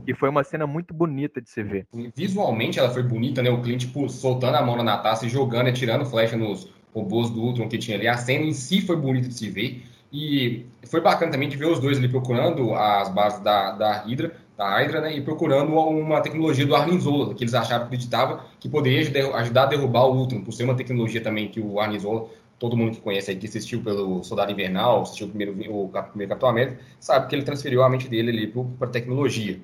e 0.06 0.14
foi 0.14 0.28
uma 0.28 0.44
cena 0.44 0.66
muito 0.66 0.94
bonita 0.94 1.40
de 1.40 1.48
se 1.50 1.62
ver. 1.62 1.86
Visualmente 2.14 2.78
ela 2.78 2.90
foi 2.90 3.02
bonita, 3.02 3.42
né? 3.42 3.50
O 3.50 3.60
Clint 3.60 3.80
tipo, 3.82 4.08
soltando 4.08 4.56
a 4.56 4.62
mão 4.62 4.76
na 4.76 4.84
Natasha 4.84 5.26
e 5.26 5.28
jogando, 5.28 5.68
e 5.68 5.72
tirando 5.72 6.04
flecha 6.04 6.36
nos 6.36 6.68
robôs 6.94 7.30
do 7.30 7.40
Ultron 7.42 7.68
que 7.68 7.78
tinha 7.78 7.96
ali. 7.96 8.06
A 8.08 8.16
cena 8.16 8.44
em 8.44 8.52
si 8.52 8.80
foi 8.80 8.96
bonita 8.96 9.28
de 9.28 9.34
se 9.34 9.48
ver. 9.50 9.82
E 10.12 10.66
foi 10.86 11.00
bacana 11.00 11.32
também 11.32 11.48
de 11.48 11.56
ver 11.56 11.66
os 11.66 11.80
dois 11.80 11.98
ali 11.98 12.08
procurando 12.08 12.72
as 12.74 13.08
bases 13.08 13.40
da, 13.40 13.72
da 13.72 14.02
Hydra, 14.02 14.32
da 14.56 14.68
Hydra, 14.78 15.00
né? 15.00 15.16
E 15.16 15.20
procurando 15.20 15.72
uma 15.74 16.20
tecnologia 16.20 16.64
do 16.64 16.76
Arnim 16.76 17.00
Zola, 17.00 17.34
que 17.34 17.42
eles 17.42 17.52
achavam, 17.52 17.86
acreditavam 17.86 18.38
que 18.60 18.68
poderia 18.68 19.00
ajudar- 19.38 19.64
a 19.64 19.66
derrubar 19.66 20.04
o 20.06 20.16
Ultron, 20.16 20.42
por 20.42 20.52
ser 20.52 20.62
uma 20.62 20.76
tecnologia 20.76 21.20
também 21.20 21.48
que 21.48 21.60
o 21.60 21.80
Arnim 21.80 21.98
Zola, 21.98 22.28
todo 22.58 22.76
mundo 22.76 22.92
que 22.92 23.00
conhece 23.00 23.30
aí, 23.30 23.36
que 23.36 23.46
assistiu 23.46 23.82
pelo 23.82 24.22
Soldado 24.24 24.50
Invernal, 24.52 25.02
assistiu 25.02 25.26
o 25.26 25.30
primeiro, 25.30 25.52
o 25.52 25.88
primeiro 25.88 26.28
Capitão 26.30 26.48
América, 26.48 26.78
sabe 27.00 27.28
que 27.28 27.34
ele 27.34 27.42
transferiu 27.42 27.82
a 27.82 27.88
mente 27.88 28.08
dele 28.08 28.30
ali 28.30 28.52
para 28.78 28.88
tecnologia. 28.88 29.58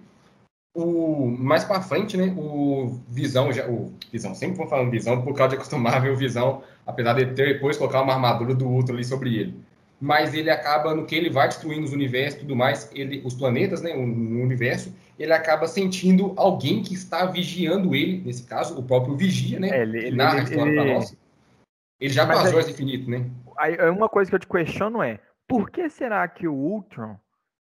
O, 0.76 1.26
mais 1.26 1.64
para 1.64 1.80
frente, 1.80 2.16
né, 2.16 2.32
o 2.36 3.00
Visão, 3.08 3.52
já, 3.52 3.66
o 3.68 3.92
Visão, 4.12 4.34
sempre 4.34 4.56
vou 4.56 4.68
falando 4.68 4.90
Visão, 4.90 5.20
por 5.22 5.34
causa 5.34 5.50
de 5.50 5.56
acostumar 5.56 5.94
a 5.94 5.98
ver 5.98 6.10
o 6.12 6.16
Visão, 6.16 6.62
apesar 6.86 7.14
de 7.14 7.26
ter 7.26 7.54
depois 7.54 7.76
colocar 7.76 8.02
uma 8.02 8.12
armadura 8.14 8.54
do 8.54 8.66
Ultron 8.68 8.94
ali 8.94 9.04
sobre 9.04 9.34
ele. 9.36 9.54
Mas 10.00 10.32
ele 10.32 10.48
acaba, 10.48 10.94
no 10.94 11.04
que 11.04 11.14
ele 11.14 11.28
vai 11.28 11.48
destruindo 11.48 11.84
os 11.84 11.92
universos 11.92 12.36
e 12.38 12.42
tudo 12.42 12.54
mais, 12.56 12.88
ele, 12.94 13.20
os 13.24 13.34
planetas, 13.34 13.82
né, 13.82 13.94
o, 13.96 14.06
no 14.06 14.42
universo, 14.42 14.94
ele 15.18 15.32
acaba 15.32 15.66
sentindo 15.66 16.32
alguém 16.36 16.82
que 16.82 16.94
está 16.94 17.26
vigiando 17.26 17.94
ele, 17.94 18.22
nesse 18.24 18.44
caso, 18.44 18.78
o 18.78 18.82
próprio 18.82 19.16
Vigia, 19.16 19.58
né, 19.58 19.68
É, 19.70 19.82
ele- 19.82 20.00
que 20.00 20.06
ele- 20.06 20.16
narra 20.16 20.34
a 20.34 20.36
ele- 20.38 20.50
história 20.50 20.72
para 20.72 20.82
ele- 20.84 20.94
nós. 20.94 21.16
Ele 22.00 22.12
já 22.12 22.24
Mas 22.26 22.46
é- 22.46 22.50
joias 22.50 22.66
do 22.66 22.72
infinito, 22.72 23.10
né? 23.10 23.30
Aí, 23.58 23.78
aí 23.78 23.90
uma 23.90 24.08
coisa 24.08 24.30
que 24.30 24.34
eu 24.34 24.40
te 24.40 24.48
questiono 24.48 25.02
é, 25.02 25.20
por 25.46 25.70
que 25.70 25.88
será 25.90 26.26
que 26.26 26.48
o 26.48 26.54
Ultron, 26.54 27.18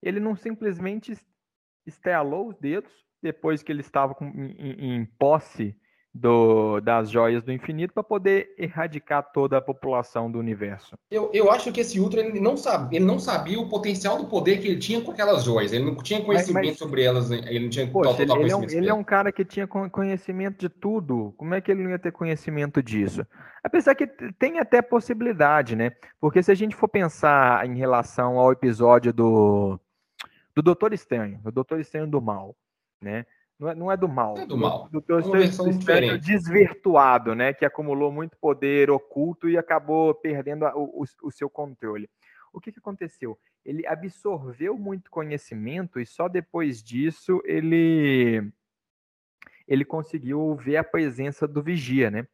ele 0.03 0.19
não 0.21 0.35
simplesmente 0.35 1.13
es- 1.13 1.27
estelou 1.87 2.49
os 2.49 2.57
dedos 2.59 2.91
depois 3.23 3.63
que 3.63 3.71
ele 3.71 3.81
estava 3.81 4.15
com- 4.15 4.27
em- 4.27 4.97
em 4.97 5.05
posse 5.19 5.77
do- 6.15 6.81
das 6.81 7.11
joias 7.11 7.43
do 7.43 7.51
infinito 7.53 7.93
para 7.93 8.05
poder 8.05 8.55
erradicar 8.57 9.33
toda 9.33 9.59
a 9.59 9.61
população 9.61 10.31
do 10.31 10.39
universo? 10.39 10.97
Eu, 11.11 11.29
eu 11.35 11.51
acho 11.51 11.73
que 11.73 11.81
esse 11.81 11.99
Ultron 11.99 12.21
ele 12.21 12.41
não, 12.41 12.57
sabe, 12.57 12.95
ele 12.95 13.05
não 13.05 13.19
sabia 13.19 13.59
o 13.59 13.69
potencial 13.69 14.17
do 14.17 14.27
poder 14.27 14.59
que 14.61 14.69
ele 14.69 14.79
tinha 14.79 15.01
com 15.01 15.11
aquelas 15.11 15.43
joias. 15.43 15.73
Ele 15.73 15.85
não 15.85 15.97
tinha 15.97 16.23
conhecimento 16.23 16.67
mas- 16.69 16.79
sobre 16.79 17.03
elas, 17.03 17.29
né? 17.31 17.41
ele 17.47 17.61
não 17.65 17.69
tinha 17.69 17.87
Poxa, 17.89 18.11
total, 18.11 18.27
total 18.27 18.43
ele 18.43 18.53
é 18.53 18.57
um, 18.57 18.63
ele 18.63 18.89
é 18.89 18.95
um 18.95 19.03
cara 19.03 19.33
que 19.33 19.45
tinha 19.45 19.67
con- 19.67 19.91
conhecimento 19.91 20.59
de 20.61 20.69
tudo. 20.69 21.35
Como 21.37 21.53
é 21.53 21.61
que 21.61 21.71
ele 21.73 21.83
não 21.83 21.91
ia 21.91 21.99
ter 21.99 22.13
conhecimento 22.13 22.81
disso? 22.81 23.27
Apesar 23.65 23.95
que 23.97 24.07
tem 24.39 24.61
até 24.61 24.81
possibilidade, 24.81 25.75
né? 25.75 25.91
Porque 26.21 26.43
se 26.43 26.53
a 26.53 26.55
gente 26.55 26.77
for 26.77 26.87
pensar 26.89 27.67
em 27.67 27.77
relação 27.77 28.39
ao 28.39 28.53
episódio 28.53 29.13
do, 29.13 29.81
do 30.55 30.63
Doutor 30.63 30.93
Estranho, 30.93 31.41
do 31.43 31.51
Doutor 31.51 31.81
Estranho 31.81 32.07
do 32.07 32.21
Mal, 32.23 32.55
né? 33.03 33.27
Não 33.65 33.71
é, 33.71 33.75
não 33.75 33.93
é 33.93 33.97
do 33.97 34.09
mal. 34.09 34.37
É 34.39 34.45
do 34.47 34.57
mal. 34.57 34.89
Do 34.91 34.99
É 34.99 35.39
versão 35.39 35.69
Estranho 35.69 35.79
diferente. 36.19 36.27
desvirtuado, 36.27 37.35
né? 37.35 37.53
Que 37.55 37.65
acumulou 37.65 38.13
muito 38.13 38.37
poder 38.39 38.91
oculto 38.91 39.49
e 39.49 39.57
acabou 39.57 40.15
perdendo 40.15 40.67
a- 40.67 40.77
o, 40.77 41.03
o- 41.03 41.27
o 41.29 41.31
seu 41.31 41.49
controle. 41.49 42.09
O 42.53 42.61
que, 42.61 42.71
que 42.71 42.79
aconteceu? 42.79 43.39
Ele 43.65 43.87
absorveu 43.87 44.77
muito 44.79 45.11
conhecimento 45.11 45.99
e 45.99 46.05
só 46.07 46.29
depois 46.29 46.83
disso 46.83 47.41
ele 47.45 48.53
ele 49.67 49.85
conseguiu 49.85 50.55
ver 50.57 50.77
a 50.77 50.85
presença 50.85 51.49
do 51.49 51.63
vigia, 51.63 52.11
né? 52.11 52.27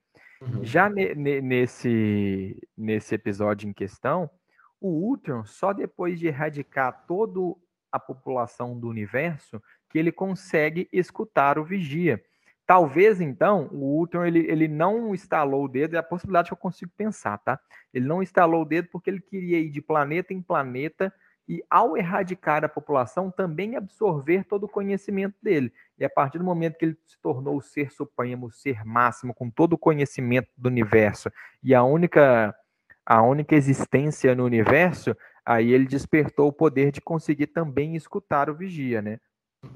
Uhum. 0.42 0.64
Já 0.64 0.88
ne, 0.90 1.14
ne, 1.14 1.40
nesse, 1.40 2.60
nesse 2.76 3.14
episódio 3.14 3.68
em 3.68 3.72
questão, 3.72 4.28
o 4.80 4.88
Ultron, 4.88 5.44
só 5.44 5.72
depois 5.72 6.18
de 6.18 6.26
erradicar 6.26 7.04
toda 7.06 7.38
a 7.92 8.00
população 8.00 8.76
do 8.78 8.88
universo, 8.88 9.62
que 9.90 9.98
ele 9.98 10.12
consegue 10.12 10.88
escutar 10.92 11.58
o 11.58 11.64
Vigia. 11.64 12.22
Talvez, 12.64 13.20
então, 13.20 13.68
o 13.72 13.98
Ultron 13.98 14.24
ele, 14.24 14.46
ele 14.48 14.68
não 14.68 15.12
instalou 15.12 15.64
o 15.64 15.68
dedo, 15.68 15.96
é 15.96 15.98
a 15.98 16.04
possibilidade 16.04 16.48
que 16.48 16.52
eu 16.52 16.56
consigo 16.56 16.92
pensar, 16.96 17.36
tá? 17.38 17.58
Ele 17.92 18.06
não 18.06 18.22
instalou 18.22 18.62
o 18.62 18.64
dedo 18.64 18.88
porque 18.92 19.10
ele 19.10 19.20
queria 19.20 19.58
ir 19.58 19.70
de 19.70 19.82
planeta 19.82 20.32
em 20.32 20.40
planeta 20.40 21.12
e, 21.48 21.64
ao 21.68 21.96
erradicar 21.96 22.64
a 22.64 22.68
população, 22.68 23.28
também 23.28 23.74
absorver 23.74 24.44
todo 24.44 24.64
o 24.64 24.68
conhecimento 24.68 25.34
dele. 25.42 25.72
E 25.98 26.04
a 26.04 26.08
partir 26.08 26.38
do 26.38 26.44
momento 26.44 26.78
que 26.78 26.84
ele 26.84 26.96
se 27.04 27.18
tornou 27.20 27.56
o 27.56 27.60
ser 27.60 27.90
supremo, 27.90 28.46
o 28.46 28.52
ser 28.52 28.84
máximo, 28.84 29.34
com 29.34 29.50
todo 29.50 29.72
o 29.72 29.78
conhecimento 29.78 30.48
do 30.56 30.68
universo 30.68 31.28
e 31.60 31.74
a 31.74 31.82
única, 31.82 32.54
a 33.04 33.20
única 33.22 33.56
existência 33.56 34.32
no 34.32 34.44
universo, 34.44 35.16
aí 35.44 35.72
ele 35.72 35.86
despertou 35.86 36.46
o 36.46 36.52
poder 36.52 36.92
de 36.92 37.00
conseguir 37.00 37.48
também 37.48 37.96
escutar 37.96 38.48
o 38.48 38.54
vigia, 38.54 39.02
né? 39.02 39.18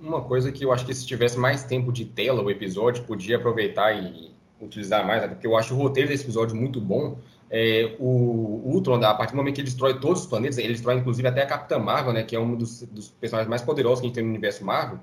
Uma 0.01 0.23
coisa 0.23 0.51
que 0.51 0.65
eu 0.65 0.73
acho 0.73 0.87
que 0.87 0.95
se 0.95 1.07
tivesse 1.07 1.39
mais 1.39 1.65
tempo 1.65 1.93
de 1.93 2.07
tela 2.07 2.43
o 2.43 2.51
episódio, 2.51 3.05
podia 3.05 3.37
aproveitar 3.37 3.93
e 3.93 4.31
utilizar 4.61 5.07
mais, 5.07 5.27
porque 5.27 5.47
eu 5.47 5.57
acho 5.57 5.75
o 5.75 5.77
roteiro 5.77 6.09
desse 6.09 6.25
episódio 6.25 6.57
muito 6.57 6.81
bom, 6.81 7.19
é, 7.51 7.95
o 7.99 8.63
Ultron, 8.65 9.03
a 9.05 9.15
partir 9.15 9.33
do 9.33 9.37
momento 9.37 9.57
que 9.57 9.61
ele 9.61 9.69
destrói 9.69 10.01
todos 10.01 10.23
os 10.23 10.27
planetas, 10.27 10.57
ele 10.57 10.73
destrói 10.73 10.97
inclusive 10.97 11.29
até 11.29 11.43
a 11.43 11.47
Capitã 11.47 11.79
Marvel, 11.79 12.15
né, 12.15 12.23
que 12.23 12.35
é 12.35 12.41
um 12.41 12.57
dos, 12.57 12.83
dos 12.83 13.11
personagens 13.11 13.49
mais 13.49 13.61
poderosos 13.61 14.01
que 14.01 14.07
a 14.07 14.09
gente 14.09 14.15
tem 14.15 14.25
no 14.25 14.31
universo 14.31 14.65
Marvel. 14.65 14.99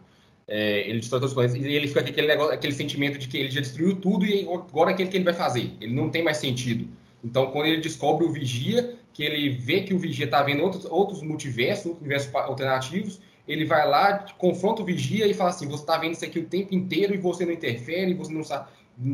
É, 0.48 0.90
ele 0.90 1.00
destrói 1.00 1.22
todos 1.22 1.32
os 1.32 1.36
planetas 1.36 1.56
e 1.64 1.74
ele 1.74 1.88
fica 1.88 2.02
com 2.02 2.10
aquele, 2.10 2.28
negócio, 2.28 2.54
aquele 2.54 2.74
sentimento 2.74 3.20
de 3.20 3.28
que 3.28 3.38
ele 3.38 3.52
já 3.52 3.62
destruiu 3.62 3.96
tudo 3.96 4.26
e 4.26 4.48
agora 4.52 4.92
é 4.92 4.94
que 4.94 5.04
ele 5.04 5.24
vai 5.24 5.34
fazer. 5.34 5.72
Ele 5.80 5.94
não 5.94 6.10
tem 6.10 6.24
mais 6.24 6.38
sentido. 6.38 6.88
Então, 7.24 7.52
quando 7.52 7.68
ele 7.68 7.82
descobre 7.82 8.26
o 8.26 8.32
Vigia, 8.32 8.96
que 9.14 9.24
ele 9.24 9.50
vê 9.50 9.82
que 9.82 9.94
o 9.94 10.00
Vigia 10.00 10.26
está 10.26 10.42
vendo 10.42 10.64
outros, 10.64 10.86
outros 10.86 11.22
multiversos, 11.22 11.86
outros 11.86 12.02
universos 12.02 12.34
alternativos, 12.36 13.22
ele 13.52 13.66
vai 13.66 13.88
lá, 13.88 14.26
confronta 14.38 14.82
o 14.82 14.86
Vigia 14.86 15.28
e 15.28 15.34
fala 15.34 15.50
assim: 15.50 15.68
você 15.68 15.84
está 15.84 15.98
vendo 15.98 16.14
isso 16.14 16.26
aqui 16.26 16.40
o 16.40 16.46
tempo 16.46 16.74
inteiro 16.74 17.14
e 17.14 17.18
você 17.18 17.46
não 17.46 17.54
interfere, 17.54 18.14
você 18.14 18.34
não 18.34 18.44
sabe 18.44 18.68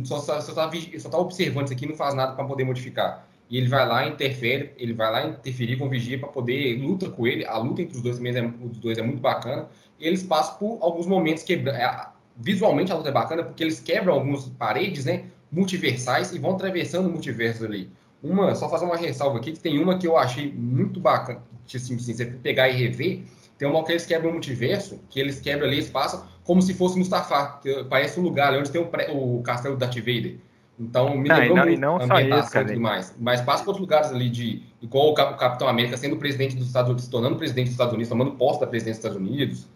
só 0.04 0.18
está 0.18 0.42
só 0.42 0.54
tá, 0.54 0.72
só 1.00 1.10
tá 1.10 1.18
observando 1.18 1.66
isso 1.66 1.74
aqui 1.74 1.86
não 1.86 1.96
faz 1.96 2.14
nada 2.14 2.34
para 2.34 2.46
poder 2.46 2.64
modificar. 2.64 3.26
E 3.50 3.58
ele 3.58 3.70
vai 3.70 3.88
lá, 3.88 4.06
interfere, 4.06 4.74
ele 4.78 4.94
vai 4.94 5.10
lá 5.10 5.26
interferir 5.26 5.78
com 5.78 5.86
o 5.86 5.90
Vigia 5.90 6.20
para 6.20 6.28
poder 6.28 6.78
luta 6.82 7.10
com 7.10 7.26
ele. 7.26 7.46
A 7.46 7.58
luta 7.58 7.82
entre 7.82 7.96
os 7.96 8.04
dois, 8.04 8.20
é, 8.20 8.54
os 8.70 8.78
dois 8.78 8.98
é 8.98 9.02
muito 9.02 9.22
bacana. 9.22 9.70
E 9.98 10.06
eles 10.06 10.22
passam 10.24 10.58
por 10.58 10.80
alguns 10.82 11.06
momentos 11.06 11.44
que 11.44 11.54
é, 11.54 12.08
visualmente 12.36 12.92
a 12.92 12.96
luta 12.96 13.08
é 13.08 13.12
bacana 13.12 13.44
porque 13.44 13.64
eles 13.64 13.80
quebram 13.80 14.16
algumas 14.16 14.46
paredes, 14.50 15.06
né, 15.06 15.26
multiversais 15.50 16.34
e 16.34 16.40
vão 16.40 16.56
atravessando 16.56 17.10
multiversos 17.10 17.64
ali. 17.64 17.90
Uma, 18.22 18.54
só 18.54 18.68
fazer 18.68 18.84
uma 18.84 18.98
ressalva 18.98 19.38
aqui 19.38 19.54
que 19.54 19.60
tem 19.60 19.82
uma 19.82 19.98
que 19.98 20.08
eu 20.08 20.18
achei 20.18 20.52
muito 20.52 21.00
bacana, 21.00 21.42
assim, 21.66 21.96
assim, 21.96 22.14
você 22.14 22.26
pegar 22.26 22.68
e 22.68 22.74
rever, 22.74 23.22
tem 23.58 23.68
uma 23.68 23.84
que 23.84 23.92
eles 23.92 24.06
quebram 24.06 24.30
o 24.30 24.34
multiverso, 24.34 25.02
que 25.10 25.20
eles 25.20 25.40
quebram 25.40 25.68
ali, 25.68 25.78
eles 25.78 25.90
passam 25.90 26.26
como 26.44 26.62
se 26.62 26.74
fosse 26.74 26.98
Mustafar, 26.98 27.60
que 27.60 27.84
parece 27.86 28.20
um 28.20 28.24
lugar 28.24 28.50
ali 28.50 28.60
onde 28.60 28.72
tem 28.72 28.80
o, 28.80 28.88
pré, 28.88 29.10
o 29.12 29.42
castelo 29.42 29.76
do 29.76 29.80
Darth 29.80 29.98
Vader. 29.98 30.38
Então, 30.80 31.18
me 31.18 31.28
lembrou 31.28 31.58
não, 31.58 31.66
muito 31.66 31.82
não 31.82 31.98
a 31.98 32.04
ambientação 32.04 32.62
e 32.62 32.66
tudo 32.66 32.80
mais. 32.80 33.16
Mas 33.20 33.42
passa 33.42 33.64
para 33.64 33.72
outros 33.72 33.82
lugares 33.82 34.12
ali 34.12 34.30
de... 34.30 34.64
Igual 34.80 35.10
o 35.10 35.14
Capitão 35.14 35.68
América 35.68 35.98
sendo 35.98 36.18
presidente 36.18 36.56
dos 36.56 36.68
Estados 36.68 36.90
Unidos, 36.90 37.06
se 37.06 37.12
tornando 37.12 37.36
presidente 37.36 37.66
dos 37.66 37.74
Estados 37.74 37.94
Unidos, 37.94 38.10
tomando 38.10 38.36
posse 38.38 38.60
da 38.60 38.68
presidência 38.68 39.02
dos 39.02 39.18
Estados 39.18 39.34
Unidos. 39.34 39.68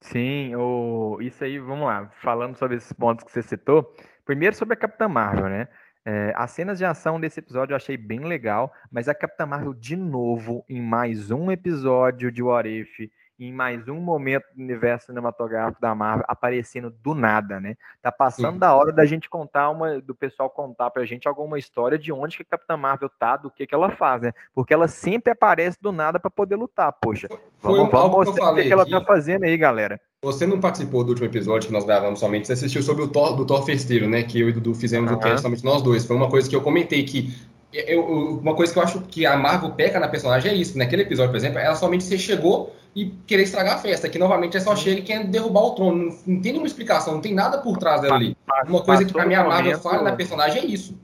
Sim, 0.00 0.56
o... 0.56 1.18
isso 1.20 1.44
aí, 1.44 1.58
vamos 1.60 1.86
lá. 1.86 2.10
Falando 2.20 2.56
sobre 2.56 2.76
esses 2.76 2.92
pontos 2.92 3.24
que 3.24 3.30
você 3.30 3.42
citou. 3.42 3.94
Primeiro 4.26 4.56
sobre 4.56 4.74
a 4.74 4.76
Capitã 4.76 5.06
Marvel, 5.06 5.48
né? 5.48 5.68
É, 6.04 6.32
as 6.34 6.50
cenas 6.50 6.78
de 6.78 6.84
ação 6.84 7.20
desse 7.20 7.38
episódio 7.38 7.72
eu 7.72 7.76
achei 7.76 7.96
bem 7.96 8.20
legal, 8.20 8.72
mas 8.90 9.08
a 9.08 9.14
Capitã 9.14 9.46
Marvel, 9.46 9.72
de 9.72 9.94
novo, 9.94 10.64
em 10.68 10.82
mais 10.82 11.30
um 11.30 11.50
episódio 11.50 12.32
de 12.32 12.42
What 12.42 12.68
If, 12.68 13.10
em 13.46 13.52
mais 13.52 13.88
um 13.88 14.00
momento 14.00 14.44
do 14.54 14.62
universo 14.62 15.06
cinematográfico 15.06 15.80
da 15.80 15.94
Marvel 15.94 16.24
aparecendo 16.28 16.90
do 17.02 17.14
nada, 17.14 17.60
né? 17.60 17.76
Tá 18.00 18.12
passando 18.12 18.54
Sim. 18.54 18.58
da 18.58 18.74
hora 18.74 18.92
da 18.92 19.04
gente 19.04 19.28
contar 19.28 19.70
uma, 19.70 20.00
do 20.00 20.14
pessoal 20.14 20.48
contar 20.48 20.90
pra 20.90 21.04
gente 21.04 21.26
alguma 21.26 21.58
história 21.58 21.98
de 21.98 22.12
onde 22.12 22.36
que 22.36 22.42
a 22.42 22.46
Capitã 22.46 22.76
Marvel 22.76 23.10
tá, 23.18 23.36
do 23.36 23.50
que 23.50 23.66
que 23.66 23.74
ela 23.74 23.90
faz, 23.90 24.22
né? 24.22 24.32
Porque 24.54 24.72
ela 24.72 24.86
sempre 24.86 25.32
aparece 25.32 25.76
do 25.80 25.90
nada 25.90 26.20
para 26.20 26.30
poder 26.30 26.56
lutar, 26.56 26.92
poxa. 27.00 27.28
Vamos, 27.60 27.90
vamos 27.90 28.10
mostrar 28.10 28.52
o 28.52 28.54
que, 28.54 28.62
que 28.62 28.72
ela 28.72 28.88
tá 28.88 29.00
fazendo 29.00 29.44
aí, 29.44 29.56
galera. 29.56 30.00
Você 30.22 30.46
não 30.46 30.60
participou 30.60 31.02
do 31.02 31.10
último 31.10 31.26
episódio 31.26 31.66
que 31.66 31.72
nós 31.72 31.84
gravamos 31.84 32.20
somente, 32.20 32.46
você 32.46 32.52
assistiu 32.52 32.82
sobre 32.82 33.02
o 33.02 33.08
Thor, 33.08 33.34
do 33.34 33.44
Thor 33.44 33.64
Festeiro, 33.64 34.08
né? 34.08 34.22
Que 34.22 34.40
eu 34.40 34.48
e 34.48 34.52
o 34.52 34.54
Dudu 34.54 34.74
fizemos 34.74 35.10
uhum. 35.10 35.16
o 35.16 35.20
cast 35.20 35.40
somente 35.40 35.64
nós 35.64 35.82
dois. 35.82 36.06
Foi 36.06 36.14
uma 36.14 36.30
coisa 36.30 36.48
que 36.48 36.54
eu 36.54 36.60
comentei 36.60 37.02
que 37.02 37.34
eu, 37.72 38.04
uma 38.38 38.54
coisa 38.54 38.72
que 38.72 38.78
eu 38.78 38.82
acho 38.82 39.00
que 39.00 39.24
a 39.24 39.36
Marvel 39.36 39.70
peca 39.70 39.98
na 39.98 40.06
personagem 40.06 40.52
é 40.52 40.54
isso. 40.54 40.76
Naquele 40.76 41.02
episódio, 41.02 41.30
por 41.30 41.38
exemplo, 41.38 41.58
ela 41.58 41.74
somente 41.74 42.04
se 42.04 42.18
chegou 42.18 42.72
e 42.94 43.10
querer 43.26 43.42
estragar 43.42 43.74
a 43.74 43.78
festa. 43.78 44.08
Que 44.08 44.18
novamente 44.18 44.56
é 44.56 44.60
só 44.60 44.76
chega 44.76 45.00
e 45.00 45.04
quer 45.04 45.24
derrubar 45.26 45.62
o 45.62 45.74
trono. 45.74 46.04
Não, 46.04 46.16
não, 46.26 46.40
tem 46.40 46.52
nenhuma 46.52 46.66
explicação, 46.66 47.14
não 47.14 47.20
tem 47.20 47.34
nada 47.34 47.58
por 47.58 47.78
trás 47.78 48.00
dela 48.00 48.14
ali. 48.14 48.36
Uma 48.66 48.82
coisa 48.82 49.04
que 49.04 49.12
pra 49.12 49.26
mim 49.26 49.34
a 49.34 49.44
Marvel 49.44 49.78
fala 49.78 50.02
na 50.02 50.16
personagem 50.16 50.62
é 50.62 50.66
isso. 50.66 50.98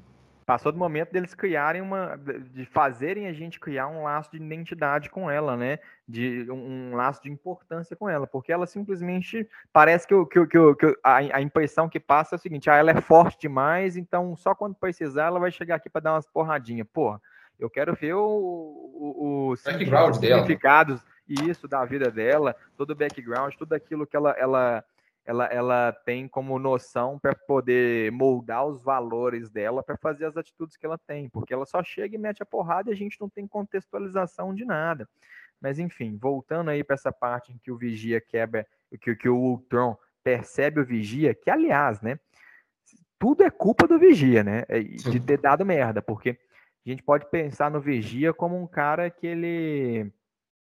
Passou 0.48 0.72
do 0.72 0.78
momento 0.78 1.12
deles 1.12 1.34
criarem 1.34 1.82
uma. 1.82 2.18
de 2.54 2.64
fazerem 2.64 3.26
a 3.26 3.34
gente 3.34 3.60
criar 3.60 3.86
um 3.86 4.04
laço 4.04 4.30
de 4.30 4.38
identidade 4.38 5.10
com 5.10 5.30
ela, 5.30 5.58
né? 5.58 5.78
De 6.08 6.50
um, 6.50 6.92
um 6.92 6.96
laço 6.96 7.22
de 7.22 7.30
importância 7.30 7.94
com 7.94 8.08
ela. 8.08 8.26
Porque 8.26 8.50
ela 8.50 8.66
simplesmente. 8.66 9.46
Parece 9.74 10.06
que, 10.06 10.14
que, 10.24 10.46
que, 10.46 10.74
que 10.76 10.98
a, 11.04 11.16
a, 11.16 11.42
impressão 11.42 11.86
que 11.86 12.00
passa 12.00 12.34
é 12.34 12.38
o 12.38 12.40
seguinte: 12.40 12.70
ah, 12.70 12.76
ela 12.76 12.92
é 12.92 12.98
forte 12.98 13.42
demais, 13.42 13.94
então 13.98 14.34
só 14.36 14.54
quando 14.54 14.74
precisar 14.74 15.26
ela 15.26 15.38
vai 15.38 15.50
chegar 15.50 15.74
aqui 15.74 15.90
para 15.90 16.00
dar 16.00 16.14
umas 16.14 16.26
porradinhas. 16.26 16.88
Porra, 16.90 17.20
eu 17.58 17.68
quero 17.68 17.94
ver 17.94 18.14
o, 18.14 18.20
o, 18.20 19.50
os 19.50 19.60
significados. 19.60 20.18
Dela 20.18 21.17
isso 21.28 21.68
da 21.68 21.84
vida 21.84 22.10
dela, 22.10 22.56
todo 22.76 22.90
o 22.90 22.94
background, 22.94 23.54
tudo 23.54 23.74
aquilo 23.74 24.06
que 24.06 24.16
ela, 24.16 24.32
ela, 24.32 24.84
ela, 25.24 25.44
ela 25.46 25.92
tem 25.92 26.26
como 26.26 26.58
noção 26.58 27.18
para 27.18 27.34
poder 27.34 28.10
moldar 28.12 28.66
os 28.66 28.82
valores 28.82 29.50
dela 29.50 29.82
para 29.82 29.96
fazer 29.96 30.24
as 30.24 30.36
atitudes 30.36 30.76
que 30.76 30.86
ela 30.86 30.98
tem, 30.98 31.28
porque 31.28 31.52
ela 31.52 31.66
só 31.66 31.82
chega 31.82 32.16
e 32.16 32.18
mete 32.18 32.42
a 32.42 32.46
porrada 32.46 32.90
e 32.90 32.92
a 32.94 32.96
gente 32.96 33.20
não 33.20 33.28
tem 33.28 33.46
contextualização 33.46 34.54
de 34.54 34.64
nada. 34.64 35.08
Mas 35.60 35.78
enfim, 35.78 36.16
voltando 36.16 36.70
aí 36.70 36.82
para 36.82 36.94
essa 36.94 37.12
parte 37.12 37.52
em 37.52 37.58
que 37.58 37.70
o 37.70 37.76
Vigia 37.76 38.20
quebra, 38.20 38.66
que, 39.00 39.14
que 39.14 39.28
o 39.28 39.36
Ultron 39.36 39.96
percebe 40.22 40.80
o 40.80 40.84
Vigia, 40.84 41.34
que 41.34 41.50
aliás, 41.50 42.00
né, 42.00 42.18
tudo 43.18 43.42
é 43.42 43.50
culpa 43.50 43.86
do 43.86 43.98
Vigia, 43.98 44.44
né, 44.44 44.64
de 45.10 45.20
ter 45.20 45.38
dado 45.38 45.66
merda, 45.66 46.00
porque 46.00 46.38
a 46.86 46.88
gente 46.88 47.02
pode 47.02 47.28
pensar 47.28 47.70
no 47.70 47.80
Vigia 47.80 48.32
como 48.32 48.60
um 48.60 48.66
cara 48.66 49.10
que 49.10 49.26
ele 49.26 50.12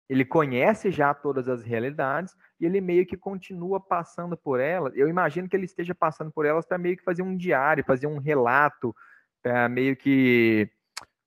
ele 0.09 0.25
conhece 0.25 0.90
já 0.90 1.14
todas 1.14 1.49
as 1.49 1.62
realidades 1.62 2.37
e 2.61 2.67
ele 2.67 2.81
meio 2.81 3.07
que 3.07 3.17
continua 3.17 3.81
passando 3.81 4.37
por 4.37 4.61
elas. 4.61 4.95
Eu 4.97 5.09
imagino 5.09 5.49
que 5.49 5.57
ele 5.57 5.64
esteja 5.64 5.95
passando 5.95 6.31
por 6.31 6.45
elas 6.45 6.67
para 6.67 6.79
meio 6.79 6.97
que 6.97 7.05
fazer 7.05 7.23
um 7.23 7.37
diário, 7.37 7.85
fazer 7.85 8.07
um 8.07 8.19
relato, 8.19 8.95
para 9.43 9.69
meio 9.69 9.97
que, 9.97 10.71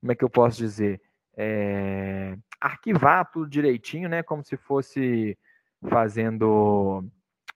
como 0.00 0.12
é 0.12 0.14
que 0.14 0.24
eu 0.24 0.30
posso 0.30 0.58
dizer, 0.58 1.00
é, 1.36 2.36
arquivar 2.60 3.30
tudo 3.30 3.48
direitinho, 3.48 4.08
né? 4.08 4.22
Como 4.22 4.44
se 4.44 4.56
fosse 4.56 5.36
fazendo 5.88 7.04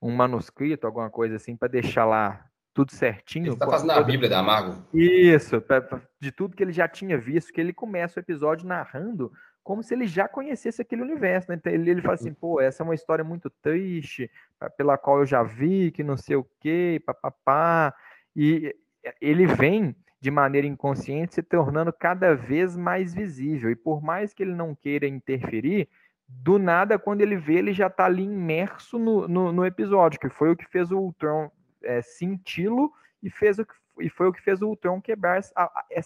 um 0.00 0.14
manuscrito, 0.14 0.86
alguma 0.86 1.10
coisa 1.10 1.36
assim, 1.36 1.56
para 1.56 1.68
deixar 1.68 2.04
lá 2.04 2.44
tudo 2.74 2.92
certinho. 2.92 3.52
Está 3.52 3.66
fazendo 3.66 3.92
a 3.92 4.02
Bíblia 4.02 4.28
da 4.28 4.38
Amargo. 4.38 4.84
Isso, 4.92 5.60
pra, 5.60 5.80
pra, 5.80 6.00
de 6.20 6.32
tudo 6.32 6.56
que 6.56 6.62
ele 6.62 6.72
já 6.72 6.88
tinha 6.88 7.18
visto, 7.18 7.52
que 7.52 7.60
ele 7.60 7.72
começa 7.72 8.18
o 8.18 8.22
episódio 8.22 8.66
narrando 8.66 9.32
como 9.62 9.82
se 9.82 9.94
ele 9.94 10.06
já 10.06 10.28
conhecesse 10.28 10.82
aquele 10.82 11.02
universo, 11.02 11.50
né? 11.50 11.56
Então 11.56 11.72
ele, 11.72 11.90
ele 11.90 12.02
fala 12.02 12.14
assim, 12.14 12.34
pô, 12.34 12.60
essa 12.60 12.82
é 12.82 12.84
uma 12.84 12.94
história 12.94 13.24
muito 13.24 13.48
triste, 13.48 14.30
pela 14.76 14.98
qual 14.98 15.20
eu 15.20 15.26
já 15.26 15.42
vi, 15.42 15.90
que 15.92 16.02
não 16.02 16.16
sei 16.16 16.36
o 16.36 16.46
quê, 16.60 17.00
papapá. 17.06 17.94
E 18.34 18.74
ele 19.20 19.46
vem 19.46 19.94
de 20.20 20.30
maneira 20.30 20.66
inconsciente 20.66 21.34
se 21.34 21.42
tornando 21.42 21.92
cada 21.92 22.34
vez 22.34 22.76
mais 22.76 23.14
visível. 23.14 23.70
E 23.70 23.76
por 23.76 24.02
mais 24.02 24.32
que 24.32 24.42
ele 24.42 24.54
não 24.54 24.74
queira 24.74 25.06
interferir, 25.06 25.88
do 26.28 26.58
nada, 26.58 26.98
quando 26.98 27.20
ele 27.20 27.36
vê, 27.36 27.54
ele 27.54 27.72
já 27.72 27.88
está 27.88 28.06
ali 28.06 28.22
imerso 28.22 28.98
no, 28.98 29.28
no, 29.28 29.52
no, 29.52 29.66
episódio, 29.66 30.18
que 30.18 30.28
foi 30.28 30.50
o 30.50 30.56
que 30.56 30.66
fez 30.66 30.90
o 30.90 30.98
Ultron 30.98 31.50
é, 31.82 32.00
senti-lo 32.00 32.90
e, 33.22 33.30
fez 33.30 33.58
o 33.58 33.66
que, 33.66 33.74
e 34.00 34.08
foi 34.08 34.28
o 34.28 34.32
que 34.32 34.40
fez 34.40 34.62
o 34.62 34.68
Ultron 34.68 35.00
quebrar 35.00 35.38
essa, 35.38 35.52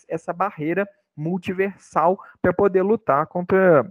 essa 0.09 0.33
barreira 0.33 0.89
multiversal 1.17 2.19
para 2.43 2.53
poder 2.53 2.83
lutar 2.83 3.27
contra, 3.27 3.91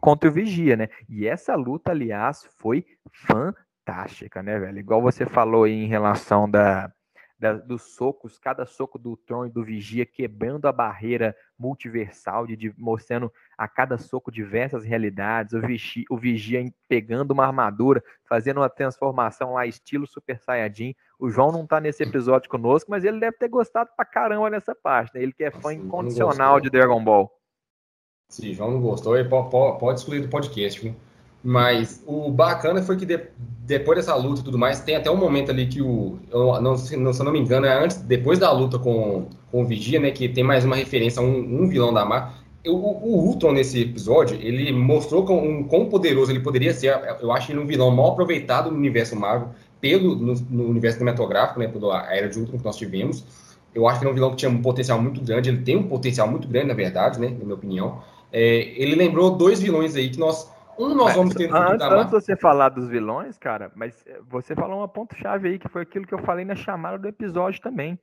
contra 0.00 0.28
o 0.28 0.32
Vigia, 0.32 0.76
né? 0.76 0.88
E 1.08 1.26
essa 1.26 1.54
luta, 1.54 1.92
aliás, 1.92 2.48
foi 2.58 2.84
fantástica, 3.12 4.42
né, 4.42 4.58
velho? 4.58 4.78
Igual 4.78 5.00
você 5.00 5.24
falou 5.24 5.64
aí 5.64 5.72
em 5.72 5.86
relação 5.86 6.50
da, 6.50 6.92
da, 7.38 7.52
dos 7.52 7.94
socos, 7.94 8.38
cada 8.38 8.66
soco 8.66 8.98
do 8.98 9.16
Tron 9.16 9.46
e 9.46 9.50
do 9.50 9.64
Vigia 9.64 10.06
quebrando 10.06 10.66
a 10.66 10.72
barreira 10.72 11.36
multiversal, 11.58 12.46
de, 12.46 12.56
de, 12.56 12.74
mostrando 12.76 13.32
a 13.56 13.66
cada 13.66 13.96
soco 13.96 14.30
diversas 14.30 14.84
realidades, 14.84 15.54
o 15.54 15.60
Vigia, 15.60 16.04
o 16.10 16.16
Vigia 16.16 16.72
pegando 16.88 17.30
uma 17.30 17.46
armadura, 17.46 18.02
fazendo 18.28 18.58
uma 18.58 18.68
transformação 18.68 19.54
lá, 19.54 19.66
estilo 19.66 20.06
Super 20.06 20.38
Saiyajin, 20.38 20.94
O 21.18 21.30
João 21.30 21.50
não 21.50 21.66
tá 21.66 21.80
nesse 21.80 22.02
episódio 22.02 22.50
conosco, 22.50 22.90
mas 22.90 23.04
ele 23.04 23.18
deve 23.18 23.36
ter 23.38 23.48
gostado 23.48 23.90
pra 23.96 24.04
caramba 24.04 24.50
nessa 24.50 24.74
parte, 24.74 25.14
né? 25.14 25.22
Ele 25.22 25.32
que 25.32 25.44
é 25.44 25.50
fã 25.50 25.70
Sim, 25.70 25.76
incondicional 25.76 26.60
de 26.60 26.68
Dragon 26.68 27.02
Ball. 27.02 27.30
Se 28.28 28.52
João 28.52 28.72
não 28.72 28.80
gostou, 28.80 29.16
ele 29.16 29.28
pode, 29.28 29.50
pode 29.50 30.00
excluir 30.00 30.20
do 30.20 30.28
podcast, 30.28 30.80
viu? 30.80 30.94
Mas 31.42 32.02
o 32.06 32.28
bacana 32.30 32.82
foi 32.82 32.96
que 32.96 33.06
de, 33.06 33.28
depois 33.38 33.98
dessa 33.98 34.16
luta 34.16 34.40
e 34.40 34.44
tudo 34.44 34.58
mais, 34.58 34.80
tem 34.80 34.96
até 34.96 35.08
um 35.08 35.16
momento 35.16 35.50
ali 35.50 35.66
que 35.66 35.80
o. 35.80 36.18
Eu, 36.28 36.60
não, 36.60 36.76
se, 36.76 36.96
não, 36.96 37.12
se 37.12 37.20
eu 37.20 37.24
não 37.24 37.32
me 37.32 37.38
engano, 37.38 37.66
é 37.66 37.84
antes, 37.84 37.98
depois 37.98 38.38
da 38.40 38.50
luta 38.50 38.80
com, 38.80 39.28
com 39.50 39.62
o 39.62 39.64
Vigia, 39.64 40.00
né? 40.00 40.10
Que 40.10 40.28
tem 40.28 40.42
mais 40.42 40.64
uma 40.64 40.74
referência 40.74 41.20
a 41.20 41.24
um, 41.24 41.62
um 41.62 41.68
vilão 41.68 41.94
da 41.94 42.04
Marvel. 42.04 42.45
O, 42.66 42.74
o 42.74 43.26
Ultron 43.26 43.52
nesse 43.52 43.82
episódio, 43.82 44.38
ele 44.40 44.72
mostrou 44.72 45.24
com, 45.24 45.36
um, 45.38 45.64
quão 45.64 45.88
poderoso 45.88 46.32
ele 46.32 46.40
poderia 46.40 46.72
ser. 46.74 46.98
Eu 47.20 47.32
acho 47.32 47.52
ele 47.52 47.60
um 47.60 47.66
vilão 47.66 47.90
mal 47.90 48.12
aproveitado 48.12 48.70
no 48.70 48.76
universo 48.76 49.16
Marvel, 49.16 49.50
pelo, 49.80 50.16
no, 50.16 50.34
no 50.34 50.68
universo 50.68 50.98
cinematográfico, 50.98 51.60
né? 51.60 51.68
Pela 51.68 52.12
era 52.12 52.28
de 52.28 52.38
Ultron 52.38 52.58
que 52.58 52.64
nós 52.64 52.76
tivemos. 52.76 53.24
Eu 53.74 53.86
acho 53.86 53.98
que 53.98 54.04
ele 54.04 54.10
é 54.10 54.12
um 54.12 54.14
vilão 54.14 54.30
que 54.30 54.36
tinha 54.36 54.50
um 54.50 54.62
potencial 54.62 55.00
muito 55.00 55.20
grande. 55.22 55.48
Ele 55.48 55.62
tem 55.62 55.76
um 55.76 55.88
potencial 55.88 56.28
muito 56.28 56.48
grande, 56.48 56.68
na 56.68 56.74
verdade, 56.74 57.20
né? 57.20 57.28
Na 57.28 57.44
minha 57.44 57.54
opinião. 57.54 58.00
É, 58.32 58.72
ele 58.76 58.94
lembrou 58.94 59.30
dois 59.30 59.60
vilões 59.60 59.94
aí 59.96 60.10
que 60.10 60.18
nós 60.18 60.50
um 60.78 60.94
nós 60.94 61.14
vamos 61.14 61.34
ter 61.34 61.50
antes, 61.54 61.86
antes 61.86 62.06
de 62.06 62.20
você 62.20 62.36
falar 62.36 62.68
dos 62.68 62.86
vilões, 62.88 63.38
cara, 63.38 63.72
mas 63.74 64.04
eh, 64.06 64.20
você 64.28 64.54
falou 64.54 64.78
uma 64.78 64.88
ponto-chave 64.88 65.48
aí, 65.48 65.58
que 65.58 65.68
foi 65.68 65.82
aquilo 65.82 66.06
que 66.06 66.12
eu 66.12 66.18
falei 66.18 66.44
na 66.44 66.54
chamada 66.54 66.98
do 66.98 67.08
episódio 67.08 67.62
também. 67.62 67.98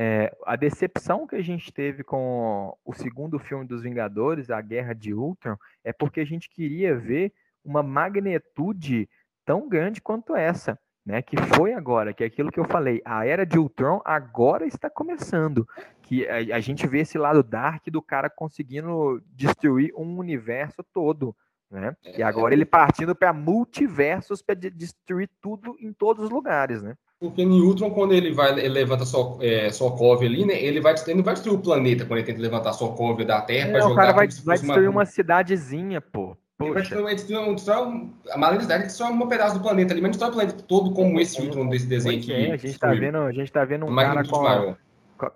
É, 0.00 0.32
a 0.46 0.54
decepção 0.54 1.26
que 1.26 1.34
a 1.34 1.42
gente 1.42 1.72
teve 1.72 2.04
com 2.04 2.72
o 2.84 2.94
segundo 2.94 3.36
filme 3.36 3.66
dos 3.66 3.82
Vingadores, 3.82 4.48
A 4.48 4.60
Guerra 4.60 4.94
de 4.94 5.12
Ultron, 5.12 5.56
é 5.82 5.92
porque 5.92 6.20
a 6.20 6.24
gente 6.24 6.48
queria 6.48 6.94
ver 6.94 7.32
uma 7.64 7.82
magnitude 7.82 9.08
tão 9.44 9.68
grande 9.68 10.00
quanto 10.00 10.36
essa, 10.36 10.78
né? 11.04 11.20
Que 11.20 11.36
foi 11.36 11.72
agora, 11.72 12.14
que 12.14 12.22
é 12.22 12.28
aquilo 12.28 12.52
que 12.52 12.60
eu 12.60 12.64
falei, 12.64 13.02
a 13.04 13.26
era 13.26 13.44
de 13.44 13.58
Ultron 13.58 14.00
agora 14.04 14.64
está 14.66 14.88
começando, 14.88 15.66
que 16.00 16.28
a, 16.28 16.56
a 16.56 16.60
gente 16.60 16.86
vê 16.86 17.00
esse 17.00 17.18
lado 17.18 17.42
dark 17.42 17.84
do 17.88 18.00
cara 18.00 18.30
conseguindo 18.30 19.20
destruir 19.34 19.92
um 19.96 20.16
universo 20.16 20.84
todo. 20.92 21.34
Né? 21.68 21.96
E 22.16 22.22
agora 22.22 22.54
ele 22.54 22.64
partindo 22.64 23.16
para 23.16 23.32
multiversos 23.32 24.42
para 24.42 24.54
destruir 24.54 25.28
tudo 25.40 25.76
em 25.80 25.92
todos 25.92 26.24
os 26.24 26.30
lugares, 26.30 26.82
né? 26.82 26.94
Porque 27.20 27.44
Ultron, 27.44 27.90
quando 27.90 28.12
ele 28.12 28.32
vai, 28.32 28.52
ele 28.52 28.68
levanta 28.68 29.04
sua, 29.04 29.38
é, 29.44 29.70
Sokovia 29.70 30.28
ali, 30.28 30.46
né? 30.46 30.54
Ele, 30.54 30.80
vai, 30.80 30.94
ele 30.94 31.16
não 31.16 31.24
vai 31.24 31.34
destruir 31.34 31.56
o 31.56 31.60
planeta 31.60 32.04
quando 32.04 32.18
ele 32.18 32.26
tenta 32.26 32.40
levantar 32.40 32.72
Sokovia 32.72 33.26
da 33.26 33.40
Terra 33.40 33.68
é, 33.68 33.72
para 33.72 33.80
jogar. 33.80 33.92
O 33.92 33.96
cara 33.96 34.12
vai, 34.12 34.28
vai 34.28 34.56
destruir 34.56 34.88
uma... 34.88 35.00
uma 35.00 35.04
cidadezinha, 35.04 36.00
pô. 36.00 36.36
Ele 36.60 36.72
vai 36.72 36.82
destruir, 36.82 37.14
destruir, 37.14 37.54
destruir, 37.54 38.10
a 38.30 38.38
malignosidade 38.38 38.84
destrói 38.84 39.10
um 39.10 39.28
pedaço 39.28 39.58
do 39.58 39.62
planeta 39.62 39.92
ali, 39.92 40.00
mas 40.00 40.08
não 40.08 40.10
destrói 40.10 40.30
o 40.30 40.34
planeta 40.34 40.62
todo 40.62 40.92
como 40.92 41.20
esse 41.20 41.40
Ultron 41.40 41.68
desse 41.68 41.86
desenho 41.86 42.18
aqui. 42.18 42.32
É, 42.32 42.52
a 42.52 42.56
gente 42.56 42.78
tá 42.78 42.92
vendo, 42.92 43.18
a 43.18 43.32
gente 43.32 43.52
tá 43.52 43.64
vendo 43.64 43.86
um 43.86 43.94
cara 43.94 44.24
com, 44.24 44.42
maior 44.42 44.76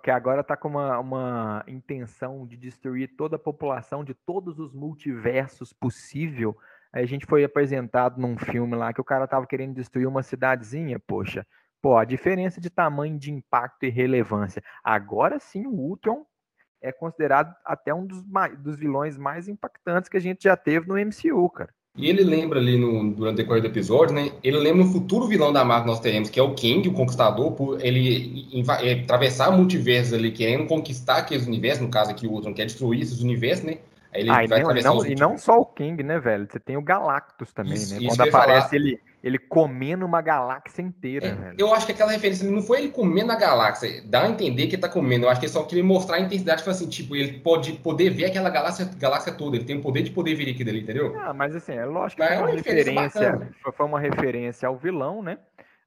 que 0.01 0.09
agora 0.09 0.39
está 0.39 0.55
com 0.55 0.69
uma, 0.69 0.97
uma 0.99 1.63
intenção 1.67 2.47
de 2.47 2.55
destruir 2.55 3.09
toda 3.17 3.35
a 3.35 3.39
população 3.39 4.03
de 4.03 4.13
todos 4.13 4.57
os 4.57 4.73
multiversos 4.73 5.73
possível. 5.73 6.55
Aí 6.93 7.03
a 7.03 7.07
gente 7.07 7.25
foi 7.25 7.43
apresentado 7.43 8.21
num 8.21 8.37
filme 8.37 8.75
lá 8.75 8.93
que 8.93 9.01
o 9.01 9.03
cara 9.03 9.27
tava 9.27 9.45
querendo 9.45 9.73
destruir 9.73 10.07
uma 10.07 10.23
cidadezinha, 10.23 10.99
poxa. 10.99 11.45
Pô, 11.83 11.97
a 11.97 12.05
diferença 12.05 12.61
de 12.61 12.69
tamanho 12.69 13.19
de 13.19 13.29
impacto 13.29 13.83
e 13.83 13.89
relevância. 13.89 14.63
Agora 14.81 15.37
sim, 15.37 15.67
o 15.67 15.71
Ultron 15.71 16.25
é 16.81 16.93
considerado 16.93 17.53
até 17.65 17.93
um 17.93 18.05
dos, 18.05 18.23
dos 18.57 18.77
vilões 18.77 19.17
mais 19.17 19.49
impactantes 19.49 20.09
que 20.09 20.15
a 20.15 20.21
gente 20.21 20.43
já 20.43 20.55
teve 20.55 20.87
no 20.87 20.95
MCU, 20.95 21.49
cara. 21.49 21.69
E 21.97 22.09
ele 22.09 22.23
lembra 22.23 22.57
ali 22.57 22.77
no, 22.77 23.13
durante 23.13 23.33
o 23.33 23.37
decorrer 23.37 23.61
do 23.61 23.67
episódio, 23.67 24.15
né? 24.15 24.31
Ele 24.41 24.57
lembra 24.59 24.83
um 24.83 24.93
futuro 24.93 25.27
vilão 25.27 25.51
da 25.51 25.65
Marvel 25.65 25.83
que 25.83 25.89
nós 25.89 25.99
teremos, 25.99 26.29
que 26.29 26.39
é 26.39 26.43
o 26.43 26.55
Kang, 26.55 26.87
o 26.87 26.93
Conquistador, 26.93 27.51
por 27.51 27.85
ele 27.85 28.47
é, 28.81 29.01
atravessar 29.01 29.51
multiversos 29.51 30.13
ali, 30.13 30.31
querendo 30.31 30.65
conquistar 30.65 31.17
aqueles 31.17 31.45
universos, 31.45 31.83
no 31.83 31.91
caso 31.91 32.11
aqui 32.11 32.25
o 32.25 32.31
Ultron 32.31 32.53
quer 32.53 32.65
destruir 32.65 33.01
esses 33.01 33.19
universos, 33.19 33.65
né? 33.65 33.79
Aí 34.13 34.21
ele 34.21 34.29
ah, 34.29 34.47
vai 34.47 34.61
e, 34.61 34.83
não, 34.83 35.05
e 35.05 35.15
não 35.15 35.37
só 35.37 35.59
o 35.59 35.65
King, 35.65 36.01
né, 36.01 36.17
velho? 36.17 36.47
Você 36.49 36.61
tem 36.61 36.77
o 36.77 36.81
Galactus 36.81 37.51
também, 37.51 37.73
isso, 37.73 37.93
né? 37.93 37.99
Isso 37.99 38.15
Quando 38.15 38.29
aparece 38.29 38.75
ele 38.75 38.99
ele 39.23 39.39
comendo 39.39 40.05
uma 40.05 40.21
galáxia 40.21 40.81
inteira, 40.81 41.27
é, 41.27 41.33
velho. 41.33 41.55
Eu 41.57 41.73
acho 41.73 41.85
que 41.85 41.93
aquela 41.93 42.11
referência 42.11 42.49
não 42.49 42.61
foi 42.61 42.79
ele 42.79 42.89
comendo 42.89 43.31
a 43.31 43.35
galáxia, 43.35 44.03
dá 44.05 44.23
a 44.23 44.29
entender 44.29 44.67
que 44.67 44.75
ele 44.75 44.81
tá 44.81 44.89
comendo. 44.89 45.25
Eu 45.25 45.29
acho 45.29 45.39
que 45.39 45.45
ele 45.45 45.53
só 45.53 45.63
queria 45.63 45.83
mostrar 45.83 46.17
a 46.17 46.19
intensidade, 46.19 46.59
tipo 46.59 46.69
assim, 46.69 46.89
tipo, 46.89 47.15
ele 47.15 47.39
pode 47.39 47.71
poder 47.73 48.09
ver 48.09 48.25
aquela 48.25 48.49
galáxia, 48.49 48.89
galáxia 48.97 49.33
toda, 49.33 49.55
ele 49.55 49.63
tem 49.63 49.77
o 49.77 49.81
poder 49.81 50.01
de 50.03 50.11
poder 50.11 50.35
ver 50.35 50.51
aquilo 50.51 50.69
ali, 50.69 50.81
entendeu? 50.81 51.15
Ah, 51.17 51.33
mas 51.33 51.55
assim, 51.55 51.71
é 51.71 51.85
lógico 51.85 52.21
que 52.21 52.27
foi 52.27 52.35
uma, 52.35 52.47
uma 52.47 52.51
referência, 52.51 53.51
foi 53.71 53.85
uma 53.85 53.99
referência 53.99 54.67
ao 54.67 54.77
vilão, 54.77 55.23
né? 55.23 55.37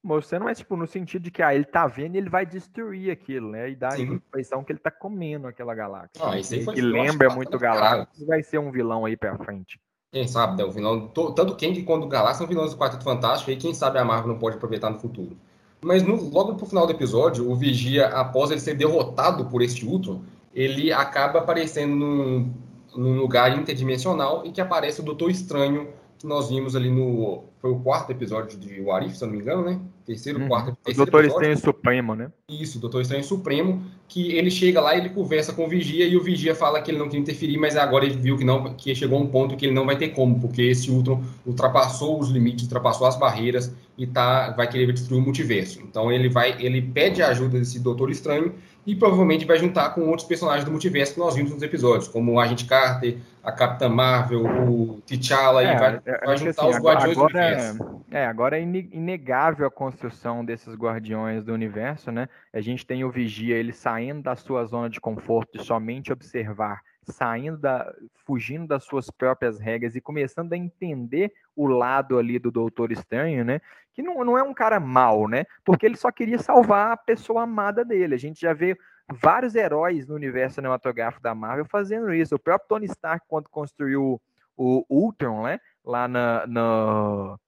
Mostrando, 0.03 0.45
mas 0.45 0.59
tipo, 0.59 0.77
no 0.77 0.87
sentido 0.87 1.23
de 1.25 1.31
que 1.31 1.43
ah, 1.43 1.55
ele 1.55 1.65
tá 1.65 1.87
vendo 1.87 2.15
e 2.15 2.19
ele 2.19 2.31
vai 2.31 2.47
destruir 2.47 3.11
aquilo, 3.11 3.51
né? 3.51 3.69
E 3.69 3.77
dá 3.77 3.93
a 3.93 4.01
impressão 4.01 4.65
que 4.65 4.73
ele 4.73 4.79
tá 4.79 4.91
comendo 4.91 5.47
aquela 5.47 5.75
galáxia. 5.75 6.23
Ah, 6.25 6.39
isso 6.39 6.55
aí 6.55 6.65
foi, 6.65 6.75
que 6.75 6.81
lembra 6.81 7.29
muito 7.29 7.59
Galáxia, 7.59 8.27
vai 8.27 8.43
ser 8.43 8.59
um 8.59 8.71
vilão 8.71 9.05
aí 9.05 9.17
pra 9.17 9.37
frente. 9.37 9.79
Quem 10.17 10.27
sabe, 10.27 10.57
né? 10.57 10.65
O 10.65 10.71
vilão, 10.71 11.09
tanto 11.09 11.55
Kang 11.57 11.83
quanto 11.83 12.05
o 12.05 12.09
Galá 12.09 12.33
são 12.33 12.47
vilões 12.47 12.73
do 12.73 12.79
Quarteto 12.79 13.05
Fantástico, 13.05 13.51
e 13.51 13.57
quem 13.57 13.75
sabe 13.75 13.99
a 13.99 14.05
Marvel 14.05 14.29
não 14.29 14.39
pode 14.39 14.57
aproveitar 14.57 14.89
no 14.89 14.99
futuro. 14.99 15.37
Mas 15.83 16.03
no, 16.03 16.31
logo 16.31 16.55
pro 16.55 16.65
final 16.65 16.87
do 16.87 16.93
episódio, 16.93 17.51
o 17.51 17.55
Vigia, 17.55 18.07
após 18.07 18.51
ele 18.51 18.61
ser 18.61 18.73
derrotado 18.77 19.45
por 19.45 19.61
este 19.61 19.85
Ultron, 19.85 20.23
ele 20.55 20.91
acaba 20.91 21.41
aparecendo 21.41 21.95
num, 21.95 22.51
num 22.97 23.19
lugar 23.19 23.59
interdimensional 23.59 24.41
e 24.47 24.53
que 24.53 24.59
aparece 24.59 25.03
o 25.03 25.05
Doutor 25.05 25.31
Estranho 25.31 25.89
que 26.19 26.27
nós 26.27 26.49
vimos 26.49 26.75
ali 26.75 26.91
no. 26.91 27.45
Foi 27.61 27.71
o 27.71 27.81
quarto 27.81 28.11
episódio 28.11 28.59
de 28.59 28.81
Warif, 28.81 29.17
se 29.17 29.25
eu 29.25 29.29
não 29.29 29.35
me 29.35 29.43
engano, 29.43 29.65
né? 29.65 29.81
Terceiro, 30.05 30.41
uhum. 30.41 30.49
quarto. 30.49 30.77
Terceiro 30.85 31.03
o 31.03 31.05
Doutor 31.05 31.25
episódio. 31.25 31.43
Estranho 31.43 31.59
Supremo, 31.59 32.15
né? 32.15 32.33
Isso, 32.49 32.79
Doutor 32.79 33.03
Estranho 33.03 33.25
Supremo, 33.25 33.83
que 34.07 34.37
ele 34.37 34.51
chega 34.51 34.81
lá, 34.81 34.97
ele 34.97 35.09
conversa 35.09 35.53
com 35.53 35.65
o 35.65 35.69
Vigia 35.69 36.07
e 36.07 36.17
o 36.17 36.23
Vigia 36.23 36.55
fala 36.55 36.81
que 36.81 36.91
ele 36.91 36.99
não 36.99 37.09
quer 37.09 37.17
interferir, 37.17 37.59
mas 37.59 37.77
agora 37.77 38.05
ele 38.05 38.17
viu 38.17 38.37
que 38.37 38.45
não, 38.45 38.75
que 38.75 38.95
chegou 38.95 39.21
um 39.21 39.27
ponto 39.27 39.57
que 39.57 39.67
ele 39.67 39.75
não 39.75 39.85
vai 39.85 39.97
ter 39.97 40.11
como, 40.11 40.39
porque 40.39 40.63
esse 40.63 40.91
Ultron 40.91 41.23
ultrapassou 41.45 42.21
os 42.21 42.29
limites, 42.31 42.65
ultrapassou 42.65 43.07
as 43.07 43.17
barreiras 43.17 43.75
e 43.99 44.07
tá, 44.07 44.51
vai 44.51 44.69
querer 44.69 44.93
destruir 44.93 45.21
o 45.21 45.25
multiverso. 45.25 45.81
Então 45.81 46.13
ele 46.13 46.29
vai, 46.29 46.57
ele 46.63 46.81
pede 46.81 47.23
a 47.23 47.29
ajuda 47.29 47.59
desse 47.59 47.81
Doutor 47.81 48.11
Estranho 48.11 48.55
e 48.87 48.95
provavelmente 48.95 49.45
vai 49.45 49.59
juntar 49.59 49.91
com 49.91 50.03
outros 50.03 50.29
personagens 50.29 50.65
do 50.65 50.71
multiverso 50.71 51.15
que 51.15 51.19
nós 51.19 51.35
vimos 51.35 51.51
nos 51.51 51.63
episódios, 51.63 52.07
como 52.07 52.33
o 52.33 52.41
Agente 52.41 52.65
Carter, 52.65 53.19
a 53.47 53.53
Capitã 53.53 53.89
Marvel, 53.89 54.45
o 54.45 55.01
T'Challa, 55.03 55.63
é, 55.63 55.73
e 55.73 55.79
vai, 55.79 56.01
vai 56.01 56.37
juntar 56.37 56.63
assim, 56.63 56.71
os 56.71 56.83
Guardiões 56.83 57.17
agora, 57.17 57.33
do 57.33 57.39
Universo. 57.39 58.05
É, 58.11 58.27
agora 58.27 58.59
é 58.59 58.61
inegável 58.61 59.65
a 59.65 59.71
construção 59.71 60.45
desses 60.45 60.75
Guardiões 60.75 61.45
do 61.45 61.55
Universo, 61.55 62.11
né? 62.11 62.29
A 62.53 62.61
gente 62.61 62.85
tem 62.85 63.05
o 63.05 63.11
Vigia, 63.11 63.55
ele 63.55 63.73
saindo 63.73 64.21
da 64.21 64.35
sua 64.35 64.65
zona 64.65 64.91
de 64.91 65.01
conforto 65.01 65.57
e 65.57 65.65
somente 65.65 66.13
observar, 66.13 66.81
saindo 67.05 67.57
da, 67.57 67.95
fugindo 68.25 68.67
das 68.67 68.83
suas 68.83 69.13
próprias 69.13 69.61
regras 69.61 69.95
e 69.95 70.01
começando 70.01 70.53
a 70.53 70.57
entender 70.57 71.33
o 71.55 71.69
lado 71.69 72.19
ali 72.19 72.41
do 72.41 72.51
Doutor 72.51 72.91
Estranho, 72.91 73.45
né? 73.45 73.61
Que 73.95 74.03
não, 74.03 74.25
não 74.25 74.37
é 74.37 74.43
um 74.43 74.53
cara 74.53 74.81
mau, 74.81 75.29
né? 75.29 75.45
Porque 75.65 75.87
ele 75.87 75.97
só 75.97 76.11
queria 76.11 76.41
salvar 76.41 76.91
a 76.91 76.97
pessoa 76.97 77.45
amada 77.45 77.85
dele. 77.85 78.17
A 78.17 78.19
gente 78.19 78.41
já 78.41 78.53
vê 78.53 78.77
vários 79.13 79.55
heróis 79.55 80.07
no 80.07 80.15
universo 80.15 80.57
cinematográfico 80.57 81.23
da 81.23 81.35
Marvel 81.35 81.65
fazendo 81.65 82.13
isso. 82.13 82.35
O 82.35 82.39
próprio 82.39 82.69
Tony 82.69 82.87
Stark, 82.87 83.25
quando 83.29 83.49
construiu 83.49 84.21
o 84.57 84.85
Ultron, 84.89 85.45
né? 85.45 85.61
Lá 85.85 86.09
na, 86.09 86.47
no, 86.47 87.39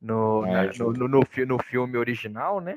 no, 0.00 0.46
é, 0.46 0.66
na, 0.66 0.72
no, 0.78 0.92
no, 0.92 1.08
no, 1.46 1.58
filme 1.62 1.96
original, 1.96 2.60
né? 2.60 2.76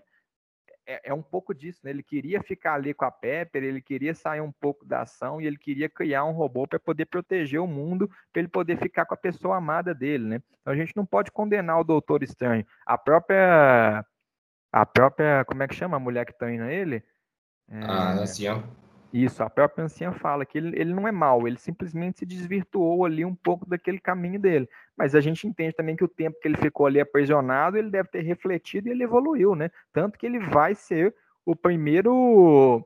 é, 0.89 1.02
é, 1.10 1.13
um 1.13 1.22
pouco 1.22 1.54
disso, 1.54 1.82
né? 1.84 1.92
Ele 1.92 2.02
queria 2.02 2.42
ficar 2.42 2.74
ali 2.74 2.96
com 2.96 3.06
a 3.06 3.12
Pepper, 3.12 3.63
ele 3.63 3.80
queria 3.80 4.15
sair 4.15 4.42
um 4.42 4.52
pouco 4.52 4.84
da 4.84 5.02
ação 5.02 5.39
e 5.39 5.46
ele 5.46 5.58
queria 5.58 5.88
criar 5.88 6.26
um 6.26 6.32
robô 6.32 6.68
para 6.68 6.80
poder 6.80 7.06
proteger 7.06 7.62
o 7.62 7.68
mundo, 7.68 8.10
para 8.34 8.39
ele 8.39 8.48
poder 8.48 8.76
ficar 8.80 9.06
com 9.06 9.13
a 9.13 9.18
pessoa 9.18 9.58
amada 9.58 9.94
dele, 9.94 10.26
né? 10.26 10.42
Então 10.62 10.74
a 10.74 10.76
gente 10.76 10.96
não 10.96 11.06
pode 11.06 11.32
condenar 11.32 11.80
o 11.80 11.84
Doutor 11.84 12.24
Estranho. 12.24 12.65
A 12.88 12.98
própria 12.98 14.04
a 14.72 14.86
própria, 14.86 15.46
como 15.46 15.62
é 15.62 15.68
que 15.68 15.76
chama 15.76 15.98
a 15.98 16.00
mulher 16.00 16.26
que 16.26 16.38
treina 16.38 16.72
ele? 16.72 17.04
É... 17.71 17.79
Ah, 17.84 18.13
anciã. 18.13 18.63
Isso, 19.12 19.41
a 19.41 19.49
própria 19.49 19.86
anciã 19.86 20.12
fala 20.12 20.45
que 20.45 20.58
ele, 20.58 20.79
ele 20.79 20.93
não 20.93 21.08
é 21.08 21.12
mal, 21.12 21.47
ele 21.47 21.58
simplesmente 21.58 22.19
se 22.19 22.25
desvirtuou 22.27 23.05
ali 23.05 23.25
um 23.25 23.34
pouco 23.34 23.67
daquele 23.67 23.99
caminho 23.99 24.39
dele. 24.39 24.69
Mas 24.95 25.15
a 25.15 25.19
gente 25.19 25.47
entende 25.47 25.73
também 25.73 25.95
que 25.95 26.03
o 26.03 26.08
tempo 26.08 26.39
que 26.39 26.47
ele 26.47 26.58
ficou 26.58 26.86
ali 26.86 26.99
aprisionado, 26.99 27.75
ele 27.75 27.89
deve 27.89 28.08
ter 28.10 28.21
refletido 28.21 28.88
e 28.88 28.91
ele 28.91 29.03
evoluiu, 29.03 29.55
né? 29.55 29.71
Tanto 29.91 30.17
que 30.17 30.27
ele 30.27 30.39
vai 30.39 30.75
ser 30.75 31.15
o 31.43 31.55
primeiro 31.55 32.86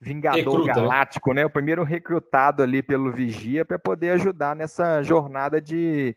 Vingador 0.00 0.38
Recruta. 0.38 0.66
Né? 0.68 0.74
Galáctico, 0.74 1.32
né? 1.32 1.44
O 1.44 1.50
primeiro 1.50 1.82
recrutado 1.82 2.62
ali 2.62 2.80
pelo 2.80 3.10
Vigia 3.10 3.64
para 3.64 3.78
poder 3.78 4.10
ajudar 4.10 4.54
nessa 4.54 5.02
jornada 5.02 5.60
de 5.60 6.16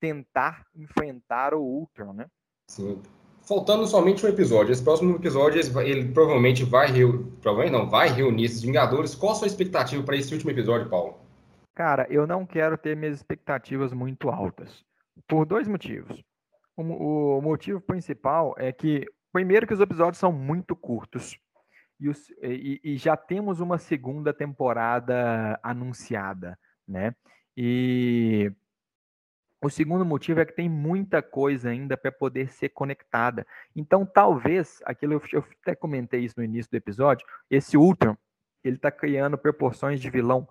tentar 0.00 0.66
enfrentar 0.74 1.54
o 1.54 1.60
Ultron, 1.60 2.12
né? 2.12 2.26
Sim 2.66 3.00
faltando 3.46 3.86
somente 3.86 4.26
um 4.26 4.28
episódio. 4.28 4.72
Esse 4.72 4.82
próximo 4.82 5.16
episódio 5.16 5.60
ele 5.80 6.12
provavelmente 6.12 6.64
vai 6.64 6.88
reunir, 6.88 7.24
provavelmente 7.40 7.72
não, 7.72 7.88
vai 7.88 8.08
reunir 8.08 8.44
esses 8.44 8.62
Vingadores. 8.62 9.14
Qual 9.14 9.32
a 9.32 9.34
sua 9.36 9.46
expectativa 9.46 10.02
para 10.02 10.16
esse 10.16 10.32
último 10.34 10.50
episódio, 10.50 10.90
Paulo? 10.90 11.18
Cara, 11.74 12.06
eu 12.10 12.26
não 12.26 12.44
quero 12.44 12.76
ter 12.76 12.96
minhas 12.96 13.16
expectativas 13.16 13.92
muito 13.92 14.28
altas. 14.28 14.84
Por 15.28 15.46
dois 15.46 15.68
motivos. 15.68 16.22
O, 16.76 17.38
o 17.38 17.42
motivo 17.42 17.80
principal 17.80 18.54
é 18.58 18.72
que 18.72 19.06
primeiro 19.32 19.66
que 19.66 19.74
os 19.74 19.80
episódios 19.80 20.18
são 20.18 20.32
muito 20.32 20.74
curtos. 20.74 21.38
E, 21.98 22.08
os, 22.08 22.28
e, 22.42 22.80
e, 22.84 22.96
já 22.98 23.16
temos 23.16 23.60
uma 23.60 23.78
segunda 23.78 24.32
temporada 24.32 25.58
anunciada, 25.62 26.58
né? 26.86 27.14
E 27.56 28.52
o 29.66 29.70
segundo 29.70 30.04
motivo 30.04 30.40
é 30.40 30.44
que 30.44 30.54
tem 30.54 30.68
muita 30.68 31.20
coisa 31.20 31.70
ainda 31.70 31.96
para 31.96 32.12
poder 32.12 32.52
ser 32.52 32.70
conectada. 32.70 33.46
Então, 33.74 34.06
talvez, 34.06 34.80
aquilo 34.84 35.14
eu, 35.14 35.22
eu 35.32 35.44
até 35.62 35.74
comentei 35.74 36.20
isso 36.20 36.34
no 36.38 36.44
início 36.44 36.70
do 36.70 36.76
episódio, 36.76 37.26
esse 37.50 37.76
Ultron, 37.76 38.16
ele 38.64 38.76
está 38.76 38.90
criando 38.90 39.36
proporções 39.38 40.00
de 40.00 40.10
vilão 40.10 40.48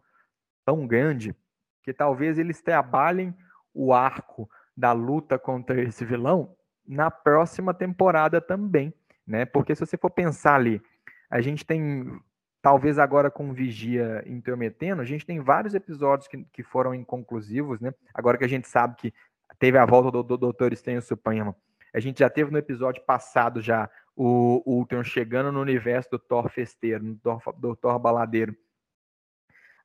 tão 0.66 0.88
grande 0.88 1.36
que 1.84 1.94
talvez 1.94 2.40
eles 2.40 2.62
trabalhem 2.62 3.34
o 3.74 3.94
arco 3.94 4.50
da 4.76 4.92
luta 4.92 5.38
contra 5.38 5.82
esse 5.82 6.04
vilão 6.04 6.56
na 6.88 7.10
próxima 7.10 7.74
temporada 7.74 8.42
também, 8.42 8.94
né? 9.26 9.46
Porque 9.46 9.76
se 9.76 9.86
você 9.86 9.98
for 9.98 10.10
pensar 10.10 10.56
ali, 10.56 10.82
a 11.30 11.42
gente 11.42 11.66
tem, 11.66 12.20
talvez 12.66 12.98
agora 12.98 13.30
com 13.30 13.54
Vigia 13.54 14.24
intermetendo, 14.26 15.00
a 15.00 15.06
gente 15.06 15.24
tem 15.24 15.40
vários 15.40 15.76
episódios 15.76 16.28
que, 16.28 16.44
que 16.52 16.64
foram 16.64 16.96
inconclusivos, 16.96 17.80
né? 17.80 17.94
Agora 18.12 18.40
que 18.40 18.44
a 18.44 18.48
gente 18.48 18.68
sabe 18.68 18.96
que 18.96 19.14
teve 19.60 19.78
a 19.78 19.86
volta 19.86 20.10
do, 20.10 20.24
do 20.24 20.36
Doutor 20.36 20.74
Estranho 20.74 21.00
Supremo. 21.00 21.56
A 21.94 22.00
gente 22.00 22.22
já 22.22 22.28
teve 22.28 22.50
no 22.50 22.58
episódio 22.58 23.04
passado 23.04 23.62
já 23.62 23.88
o, 24.16 24.64
o 24.66 24.80
Ultron 24.80 25.04
chegando 25.04 25.52
no 25.52 25.62
universo 25.62 26.10
do 26.10 26.18
Thor 26.18 26.50
festeiro, 26.50 27.04
do 27.04 27.16
Thor, 27.18 27.54
do 27.56 27.76
Thor 27.76 28.00
baladeiro 28.00 28.56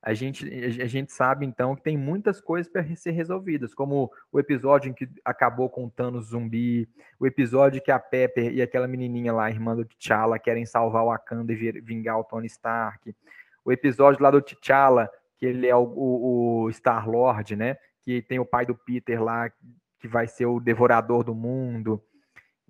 a 0.02 0.14
gente, 0.14 0.48
a 0.80 0.86
gente 0.86 1.12
sabe 1.12 1.44
então 1.44 1.76
que 1.76 1.82
tem 1.82 1.96
muitas 1.96 2.40
coisas 2.40 2.70
para 2.70 2.84
ser 2.96 3.10
resolvidas, 3.10 3.74
como 3.74 4.10
o 4.32 4.40
episódio 4.40 4.90
em 4.90 4.94
que 4.94 5.06
acabou 5.22 5.68
com 5.68 5.84
o 5.84 5.90
Thanos 5.90 6.28
zumbi, 6.28 6.88
o 7.18 7.26
episódio 7.26 7.82
que 7.82 7.90
a 7.90 7.98
Pepper 7.98 8.52
e 8.52 8.62
aquela 8.62 8.88
menininha 8.88 9.32
lá, 9.32 9.50
irmã 9.50 9.76
do 9.76 9.84
T'Challa, 9.84 10.38
querem 10.38 10.64
salvar 10.64 11.04
o 11.04 11.08
Wakanda 11.08 11.52
e 11.52 11.80
vingar 11.80 12.18
o 12.18 12.24
Tony 12.24 12.46
Stark, 12.46 13.14
o 13.62 13.70
episódio 13.70 14.22
lá 14.22 14.30
do 14.30 14.40
T'Challa, 14.40 15.10
que 15.36 15.44
ele 15.44 15.66
é 15.66 15.76
o, 15.76 15.82
o, 15.82 16.62
o 16.64 16.70
Star-Lord, 16.70 17.54
né, 17.56 17.76
que 18.02 18.22
tem 18.22 18.38
o 18.38 18.46
pai 18.46 18.64
do 18.64 18.74
Peter 18.74 19.22
lá, 19.22 19.50
que 19.98 20.08
vai 20.08 20.26
ser 20.26 20.46
o 20.46 20.58
devorador 20.58 21.22
do 21.22 21.34
mundo, 21.34 22.02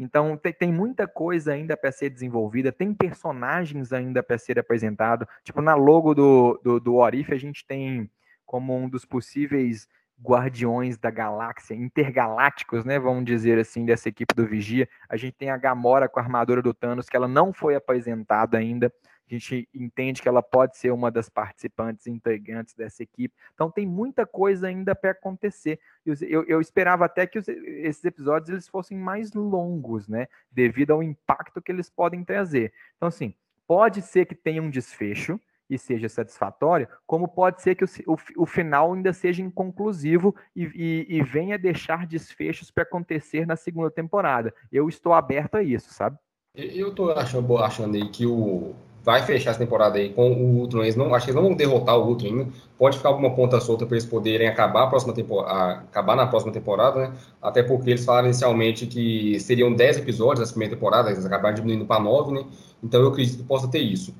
então, 0.00 0.34
tem, 0.34 0.50
tem 0.50 0.72
muita 0.72 1.06
coisa 1.06 1.52
ainda 1.52 1.76
para 1.76 1.92
ser 1.92 2.08
desenvolvida, 2.08 2.72
tem 2.72 2.94
personagens 2.94 3.92
ainda 3.92 4.22
para 4.22 4.38
ser 4.38 4.58
apresentado. 4.58 5.28
Tipo, 5.44 5.60
na 5.60 5.74
logo 5.74 6.14
do, 6.14 6.58
do, 6.64 6.80
do 6.80 6.94
Orif, 6.96 7.34
a 7.34 7.38
gente 7.38 7.66
tem 7.66 8.10
como 8.46 8.74
um 8.74 8.88
dos 8.88 9.04
possíveis 9.04 9.86
guardiões 10.22 10.96
da 10.96 11.10
galáxia, 11.10 11.74
intergalácticos, 11.74 12.82
né? 12.82 12.98
Vamos 12.98 13.24
dizer 13.26 13.58
assim, 13.58 13.84
dessa 13.84 14.08
equipe 14.08 14.34
do 14.34 14.46
Vigia. 14.46 14.88
A 15.06 15.18
gente 15.18 15.34
tem 15.34 15.50
a 15.50 15.56
Gamora 15.58 16.08
com 16.08 16.18
a 16.18 16.22
armadura 16.22 16.62
do 16.62 16.72
Thanos, 16.72 17.06
que 17.06 17.16
ela 17.16 17.28
não 17.28 17.52
foi 17.52 17.74
apresentada 17.74 18.56
ainda. 18.56 18.90
A 19.30 19.38
gente 19.38 19.68
entende 19.72 20.20
que 20.20 20.28
ela 20.28 20.42
pode 20.42 20.76
ser 20.76 20.90
uma 20.90 21.10
das 21.10 21.28
participantes 21.28 22.08
integrantes 22.08 22.74
dessa 22.74 23.02
equipe. 23.02 23.34
Então 23.54 23.70
tem 23.70 23.86
muita 23.86 24.26
coisa 24.26 24.66
ainda 24.66 24.92
para 24.92 25.12
acontecer. 25.12 25.78
Eu, 26.04 26.44
eu, 26.44 26.60
esperava 26.60 27.04
até 27.04 27.26
que 27.26 27.38
os, 27.38 27.46
esses 27.46 28.04
episódios 28.04 28.50
eles 28.50 28.68
fossem 28.68 28.98
mais 28.98 29.32
longos, 29.32 30.08
né? 30.08 30.26
Devido 30.50 30.92
ao 30.92 31.02
impacto 31.02 31.62
que 31.62 31.70
eles 31.70 31.88
podem 31.88 32.24
trazer. 32.24 32.72
Então, 32.96 33.08
assim, 33.08 33.32
pode 33.68 34.02
ser 34.02 34.26
que 34.26 34.34
tenha 34.34 34.60
um 34.60 34.68
desfecho 34.68 35.40
e 35.70 35.78
seja 35.78 36.08
satisfatório, 36.08 36.88
como 37.06 37.28
pode 37.28 37.62
ser 37.62 37.76
que 37.76 37.84
o, 37.84 37.88
o, 38.08 38.16
o 38.38 38.46
final 38.46 38.92
ainda 38.92 39.12
seja 39.12 39.40
inconclusivo 39.40 40.34
e, 40.56 40.64
e, 40.74 41.06
e 41.08 41.22
venha 41.22 41.56
deixar 41.56 42.04
desfechos 42.04 42.72
para 42.72 42.82
acontecer 42.82 43.46
na 43.46 43.54
segunda 43.54 43.92
temporada. 43.92 44.52
Eu 44.72 44.88
estou 44.88 45.12
aberto 45.12 45.54
a 45.54 45.62
isso, 45.62 45.94
sabe? 45.94 46.18
Eu 46.52 46.88
estou 46.88 47.12
achando, 47.12 47.58
achando 47.58 47.94
aí 47.94 48.08
que 48.08 48.26
o, 48.26 48.74
vai 49.02 49.22
fechar 49.22 49.50
essa 49.50 49.58
temporada 49.58 49.98
aí 49.98 50.10
com 50.10 50.30
o 50.30 50.60
Ultron. 50.60 50.82
Eles 50.82 50.96
não, 50.96 51.14
acho 51.14 51.26
que 51.26 51.30
eles 51.30 51.40
não 51.40 51.48
vão 51.48 51.56
derrotar 51.56 51.98
o 51.98 52.06
Ultron 52.06 52.28
ainda. 52.28 52.48
Pode 52.78 52.96
ficar 52.96 53.10
alguma 53.10 53.30
ponta 53.34 53.60
solta 53.60 53.86
para 53.86 53.96
eles 53.96 54.06
poderem 54.06 54.48
acabar, 54.48 54.84
a 54.84 54.86
próxima 54.86 55.12
temporada, 55.12 55.80
acabar 55.80 56.16
na 56.16 56.26
próxima 56.26 56.52
temporada, 56.52 57.00
né? 57.00 57.12
Até 57.40 57.62
porque 57.62 57.90
eles 57.90 58.04
falaram 58.04 58.26
inicialmente 58.26 58.86
que 58.86 59.38
seriam 59.40 59.72
10 59.72 59.98
episódios 59.98 60.40
nessa 60.40 60.52
primeira 60.52 60.74
temporada, 60.74 61.10
eles 61.10 61.24
acabaram 61.24 61.54
diminuindo 61.54 61.86
para 61.86 62.00
9, 62.00 62.32
né? 62.32 62.44
Então 62.82 63.00
eu 63.00 63.08
acredito 63.08 63.38
que 63.38 63.44
possa 63.44 63.68
ter 63.68 63.80
isso. 63.80 64.14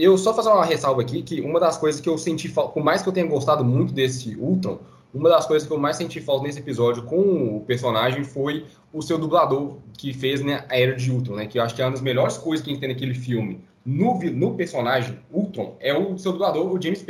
Eu 0.00 0.16
só 0.16 0.32
fazer 0.32 0.48
uma 0.50 0.64
ressalva 0.64 1.00
aqui 1.00 1.22
que 1.22 1.40
uma 1.40 1.58
das 1.58 1.76
coisas 1.76 2.00
que 2.00 2.08
eu 2.08 2.16
senti 2.16 2.48
falta, 2.48 2.72
por 2.72 2.84
mais 2.84 3.02
que 3.02 3.08
eu 3.08 3.12
tenha 3.12 3.26
gostado 3.26 3.64
muito 3.64 3.92
desse 3.92 4.36
Ultron, 4.36 4.78
uma 5.12 5.28
das 5.28 5.46
coisas 5.46 5.66
que 5.66 5.74
eu 5.74 5.78
mais 5.78 5.96
senti 5.96 6.20
falta 6.20 6.44
nesse 6.44 6.60
episódio 6.60 7.02
com 7.02 7.56
o 7.56 7.64
personagem 7.66 8.22
foi 8.22 8.64
o 8.92 9.02
seu 9.02 9.18
dublador 9.18 9.76
que 9.96 10.12
fez 10.12 10.42
né, 10.42 10.64
a 10.68 10.78
Era 10.78 10.94
de 10.94 11.10
Ultron, 11.10 11.36
né? 11.36 11.46
Que 11.46 11.58
eu 11.58 11.62
acho 11.62 11.74
que 11.74 11.82
é 11.82 11.84
uma 11.84 11.92
das 11.92 12.00
melhores 12.00 12.36
coisas 12.36 12.64
que 12.64 12.70
a 12.70 12.72
gente 12.72 12.80
tem 12.80 12.88
naquele 12.88 13.14
filme 13.14 13.60
no, 13.88 14.18
no 14.18 14.54
personagem 14.54 15.18
Ultron 15.32 15.74
é 15.80 15.96
o 15.96 16.18
seu 16.18 16.32
dublador, 16.32 16.70
o 16.70 16.80
James 16.80 17.04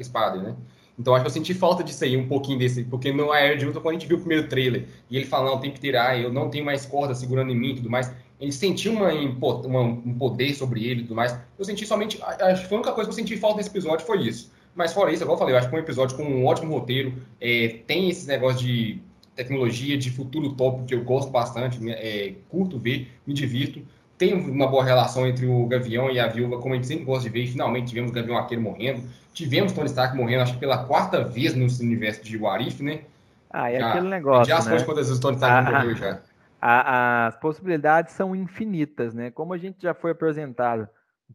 Spader, 0.00 0.42
né? 0.42 0.54
Então 0.96 1.14
acho 1.14 1.24
que 1.24 1.28
eu 1.28 1.32
senti 1.32 1.54
falta 1.54 1.82
disso 1.82 2.04
aí, 2.04 2.16
um 2.16 2.28
pouquinho 2.28 2.58
desse, 2.58 2.84
porque 2.84 3.12
no 3.12 3.32
Air 3.32 3.56
de 3.58 3.66
Ultron, 3.66 3.80
quando 3.82 3.96
a 3.96 3.98
gente 3.98 4.06
viu 4.06 4.16
o 4.16 4.20
primeiro 4.20 4.46
trailer, 4.48 4.86
e 5.10 5.16
ele 5.16 5.26
falando, 5.26 5.54
não, 5.54 5.60
tem 5.60 5.72
que 5.72 5.80
tirar, 5.80 6.20
eu 6.20 6.32
não 6.32 6.48
tenho 6.48 6.64
mais 6.64 6.86
corda 6.86 7.14
segurando 7.16 7.50
em 7.50 7.56
mim 7.56 7.70
e 7.70 7.76
tudo 7.76 7.90
mais, 7.90 8.12
ele 8.38 8.52
sentiu 8.52 8.92
uma, 8.92 9.10
uma, 9.12 9.80
um 9.80 10.14
poder 10.14 10.54
sobre 10.54 10.84
ele 10.84 11.00
e 11.00 11.02
tudo 11.02 11.16
mais. 11.16 11.36
Eu 11.58 11.64
senti 11.64 11.84
somente, 11.84 12.20
acho 12.22 12.68
que 12.68 12.74
a 12.74 12.76
única 12.76 12.92
coisa 12.92 13.08
que 13.08 13.12
eu 13.12 13.16
senti 13.16 13.36
falta 13.36 13.56
nesse 13.56 13.70
episódio 13.70 14.06
foi 14.06 14.22
isso. 14.22 14.52
Mas 14.74 14.92
fora 14.92 15.10
isso, 15.10 15.24
igual 15.24 15.34
eu 15.34 15.38
falei, 15.38 15.54
eu 15.54 15.58
acho 15.58 15.68
que 15.68 15.74
é 15.74 15.78
um 15.78 15.82
episódio 15.82 16.16
com 16.16 16.22
um 16.22 16.46
ótimo 16.46 16.72
roteiro, 16.72 17.14
é, 17.40 17.80
tem 17.86 18.08
esses 18.08 18.26
negócios 18.26 18.62
de 18.62 19.00
tecnologia, 19.34 19.96
de 19.96 20.10
futuro 20.10 20.52
top, 20.52 20.84
que 20.84 20.94
eu 20.94 21.02
gosto 21.02 21.30
bastante, 21.30 21.78
é, 21.90 22.34
curto 22.48 22.78
ver, 22.78 23.08
me 23.26 23.32
divirto 23.32 23.82
tem 24.20 24.34
uma 24.34 24.68
boa 24.68 24.84
relação 24.84 25.26
entre 25.26 25.46
o 25.46 25.66
Gavião 25.66 26.10
e 26.10 26.20
a 26.20 26.28
Viúva, 26.28 26.58
como 26.58 26.74
a 26.74 26.76
gente 26.76 26.86
sempre 26.86 27.06
gosta 27.06 27.22
de 27.22 27.30
ver, 27.30 27.44
e 27.44 27.46
finalmente 27.46 27.88
tivemos 27.88 28.10
o 28.10 28.14
Gavião 28.14 28.36
Arqueiro 28.36 28.62
morrendo. 28.62 29.02
Tivemos 29.32 29.72
Tony 29.72 29.86
Stark 29.86 30.14
morrendo, 30.14 30.42
acho 30.42 30.52
que 30.52 30.60
pela 30.60 30.84
quarta 30.84 31.24
vez 31.24 31.54
no 31.54 31.66
universo 31.82 32.22
de 32.22 32.36
Warif, 32.36 32.82
né? 32.82 33.00
Ah, 33.48 33.72
é 33.72 33.80
já, 33.80 33.88
aquele 33.88 34.08
negócio, 34.08 34.44
Já 34.44 34.62
né? 34.62 34.84
quantas 34.84 35.06
vezes 35.06 35.16
o 35.16 35.20
Tony 35.22 35.36
Stark 35.36 35.66
ah, 35.66 35.72
morreu 35.72 35.96
já. 35.96 36.20
A, 36.60 37.28
as 37.28 37.36
possibilidades 37.36 38.12
são 38.12 38.36
infinitas, 38.36 39.14
né? 39.14 39.30
Como 39.30 39.54
a 39.54 39.58
gente 39.58 39.80
já 39.80 39.94
foi 39.94 40.10
apresentado 40.10 40.86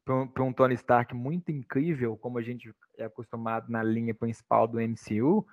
para 0.05 0.43
um 0.43 0.53
Tony 0.53 0.75
Stark 0.75 1.15
muito 1.15 1.51
incrível, 1.51 2.15
como 2.15 2.37
a 2.37 2.43
gente 2.43 2.71
é 2.99 3.05
acostumado 3.05 3.65
na 3.67 3.81
linha 3.81 4.13
principal 4.13 4.67
do 4.67 4.79
MCU, 4.79 5.43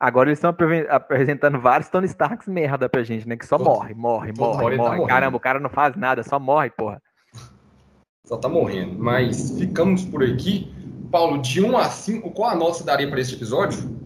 Agora 0.00 0.30
eles 0.30 0.38
estão 0.38 0.56
apresentando 0.88 1.60
vários 1.60 1.90
Tony 1.90 2.06
Starks 2.06 2.48
merda 2.48 2.88
pra 2.88 3.02
gente, 3.02 3.28
né? 3.28 3.36
Que 3.36 3.44
só 3.44 3.58
morre, 3.58 3.92
morre, 3.92 4.32
morre, 4.32 4.74
morre. 4.74 4.98
Tá 4.98 5.06
Caramba, 5.06 5.36
o 5.36 5.40
cara 5.40 5.60
não 5.60 5.68
faz 5.68 5.94
nada, 5.94 6.22
só 6.22 6.40
morre, 6.40 6.70
porra. 6.70 7.02
Só 8.24 8.38
tá 8.38 8.48
morrendo. 8.48 8.98
Mas 8.98 9.58
ficamos 9.58 10.02
por 10.06 10.24
aqui. 10.24 10.72
Paulo, 11.10 11.36
de 11.42 11.62
1 11.62 11.76
a 11.76 11.84
5, 11.84 12.30
qual 12.30 12.50
a 12.50 12.54
nota 12.54 12.74
você 12.74 12.84
daria 12.84 13.10
para 13.10 13.20
esse 13.20 13.34
episódio? 13.34 14.00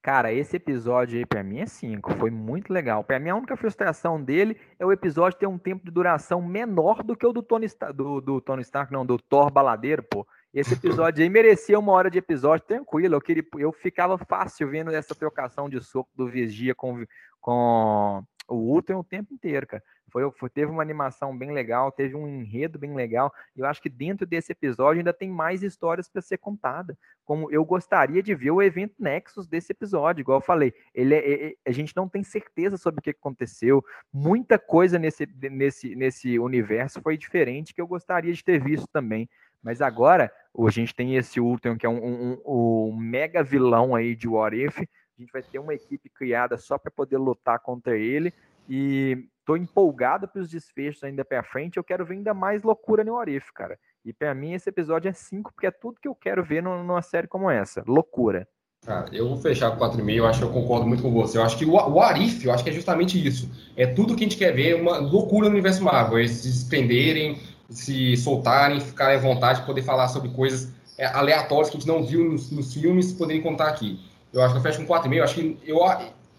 Cara, 0.00 0.32
esse 0.32 0.54
episódio 0.54 1.18
aí 1.18 1.26
pra 1.26 1.42
mim 1.42 1.58
é 1.58 1.66
5. 1.66 2.14
Foi 2.14 2.30
muito 2.30 2.72
legal. 2.72 3.02
Pra 3.02 3.18
mim, 3.18 3.30
a 3.30 3.34
única 3.34 3.56
frustração 3.56 4.22
dele 4.22 4.56
é 4.78 4.86
o 4.86 4.92
episódio 4.92 5.38
ter 5.38 5.48
um 5.48 5.58
tempo 5.58 5.84
de 5.84 5.90
duração 5.90 6.40
menor 6.40 7.02
do 7.02 7.16
que 7.16 7.26
o 7.26 7.32
do 7.32 7.42
Tony, 7.42 7.66
do, 7.92 8.20
do 8.20 8.40
Tony 8.40 8.62
Stark, 8.62 8.92
não, 8.92 9.04
do 9.04 9.18
Thor 9.18 9.50
Baladeiro, 9.50 10.04
pô. 10.04 10.24
Esse 10.56 10.72
episódio 10.72 11.22
aí 11.22 11.28
merecia 11.28 11.78
uma 11.78 11.92
hora 11.92 12.10
de 12.10 12.16
episódio 12.16 12.66
tranquilo. 12.66 13.14
Eu, 13.14 13.20
queria, 13.20 13.44
eu 13.58 13.70
ficava 13.72 14.16
fácil 14.16 14.66
vendo 14.70 14.90
essa 14.90 15.14
trocação 15.14 15.68
de 15.68 15.78
soco 15.82 16.08
do 16.16 16.26
Vigia 16.26 16.74
com, 16.74 17.04
com 17.42 18.24
o 18.48 18.54
Ultron 18.54 19.00
o 19.00 19.04
tempo 19.04 19.34
inteiro, 19.34 19.66
cara. 19.66 19.82
Foi, 20.10 20.30
foi, 20.32 20.48
teve 20.48 20.70
uma 20.72 20.80
animação 20.80 21.36
bem 21.36 21.52
legal, 21.52 21.92
teve 21.92 22.14
um 22.14 22.26
enredo 22.26 22.78
bem 22.78 22.94
legal. 22.94 23.30
Eu 23.54 23.66
acho 23.66 23.82
que 23.82 23.90
dentro 23.90 24.26
desse 24.26 24.50
episódio 24.52 25.00
ainda 25.00 25.12
tem 25.12 25.28
mais 25.28 25.62
histórias 25.62 26.08
para 26.08 26.22
ser 26.22 26.38
contada. 26.38 26.96
Como 27.22 27.50
eu 27.50 27.62
gostaria 27.62 28.22
de 28.22 28.34
ver 28.34 28.52
o 28.52 28.62
evento 28.62 28.94
Nexus 28.98 29.46
desse 29.46 29.72
episódio, 29.72 30.22
igual 30.22 30.38
eu 30.38 30.42
falei. 30.42 30.72
Ele 30.94 31.14
é, 31.14 31.18
é, 31.18 31.48
é 31.48 31.54
a 31.66 31.70
gente 31.70 31.94
não 31.94 32.08
tem 32.08 32.22
certeza 32.22 32.78
sobre 32.78 33.00
o 33.00 33.02
que 33.02 33.10
aconteceu. 33.10 33.84
Muita 34.10 34.58
coisa 34.58 34.98
nesse, 34.98 35.28
nesse, 35.50 35.94
nesse 35.94 36.38
universo 36.38 37.02
foi 37.02 37.18
diferente 37.18 37.74
que 37.74 37.80
eu 37.82 37.86
gostaria 37.86 38.32
de 38.32 38.42
ter 38.42 38.58
visto 38.58 38.86
também. 38.90 39.28
Mas 39.62 39.82
agora, 39.82 40.30
a 40.58 40.70
gente 40.70 40.94
tem 40.94 41.16
esse 41.16 41.40
Ultron, 41.40 41.76
que 41.76 41.86
é 41.86 41.88
um, 41.88 42.04
um, 42.04 42.42
um, 42.46 42.96
mega 42.96 43.42
vilão 43.42 43.94
aí 43.94 44.14
de 44.14 44.28
What 44.28 44.56
If. 44.56 44.78
A 44.78 45.20
gente 45.20 45.32
vai 45.32 45.42
ter 45.42 45.58
uma 45.58 45.74
equipe 45.74 46.08
criada 46.10 46.56
só 46.56 46.78
para 46.78 46.90
poder 46.90 47.18
lutar 47.18 47.58
contra 47.58 47.96
ele. 47.96 48.32
E 48.68 49.28
tô 49.44 49.56
empolgado 49.56 50.28
para 50.28 50.40
os 50.40 50.50
desfechos 50.50 51.02
ainda 51.04 51.24
para 51.24 51.42
frente. 51.42 51.76
Eu 51.76 51.84
quero 51.84 52.04
ver 52.04 52.14
ainda 52.14 52.34
mais 52.34 52.62
loucura 52.62 53.04
no 53.04 53.14
What 53.14 53.34
If, 53.34 53.50
cara. 53.52 53.78
E 54.04 54.12
para 54.12 54.34
mim 54.34 54.52
esse 54.52 54.68
episódio 54.68 55.08
é 55.08 55.12
5, 55.12 55.52
porque 55.52 55.66
é 55.66 55.70
tudo 55.70 56.00
que 56.00 56.08
eu 56.08 56.14
quero 56.14 56.44
ver 56.44 56.62
numa 56.62 57.02
série 57.02 57.26
como 57.26 57.50
essa. 57.50 57.82
Loucura. 57.86 58.46
Cara, 58.84 59.08
eu 59.12 59.28
vou 59.28 59.36
fechar 59.36 59.72
com 59.72 59.84
4,5, 59.84 60.14
eu 60.14 60.26
acho 60.26 60.38
que 60.38 60.44
eu 60.44 60.52
concordo 60.52 60.86
muito 60.86 61.02
com 61.02 61.10
você. 61.10 61.38
Eu 61.38 61.42
acho 61.42 61.58
que 61.58 61.64
o, 61.64 61.72
o 61.72 62.00
Arif, 62.00 62.44
eu 62.44 62.52
acho 62.52 62.62
que 62.62 62.70
é 62.70 62.72
justamente 62.72 63.24
isso. 63.24 63.50
É 63.76 63.84
tudo 63.84 64.14
que 64.14 64.24
a 64.24 64.28
gente 64.28 64.38
quer 64.38 64.52
ver, 64.52 64.80
uma 64.80 64.98
loucura 64.98 65.48
no 65.48 65.54
universo 65.54 65.82
Marvel. 65.82 66.20
Eles 66.20 66.30
se 66.30 66.48
desprenderem, 66.48 67.40
se 67.70 68.16
soltarem, 68.16 68.80
ficarem 68.80 69.16
à 69.16 69.20
vontade 69.20 69.60
de 69.60 69.66
poder 69.66 69.82
falar 69.82 70.08
sobre 70.08 70.28
coisas 70.30 70.72
é, 70.98 71.06
aleatórias 71.06 71.70
que 71.70 71.76
a 71.76 71.80
gente 71.80 71.88
não 71.88 72.04
viu 72.04 72.24
nos, 72.24 72.50
nos 72.50 72.72
filmes, 72.72 73.12
poderem 73.12 73.42
contar 73.42 73.68
aqui. 73.68 74.00
Eu 74.32 74.42
acho 74.42 74.52
que 74.52 74.58
eu 74.58 74.62
fecho 74.62 74.84
com 74.84 74.94
4,5. 74.94 75.14
Eu 75.14 75.24
acho 75.24 75.34
que 75.34 75.58
eu, 75.64 75.78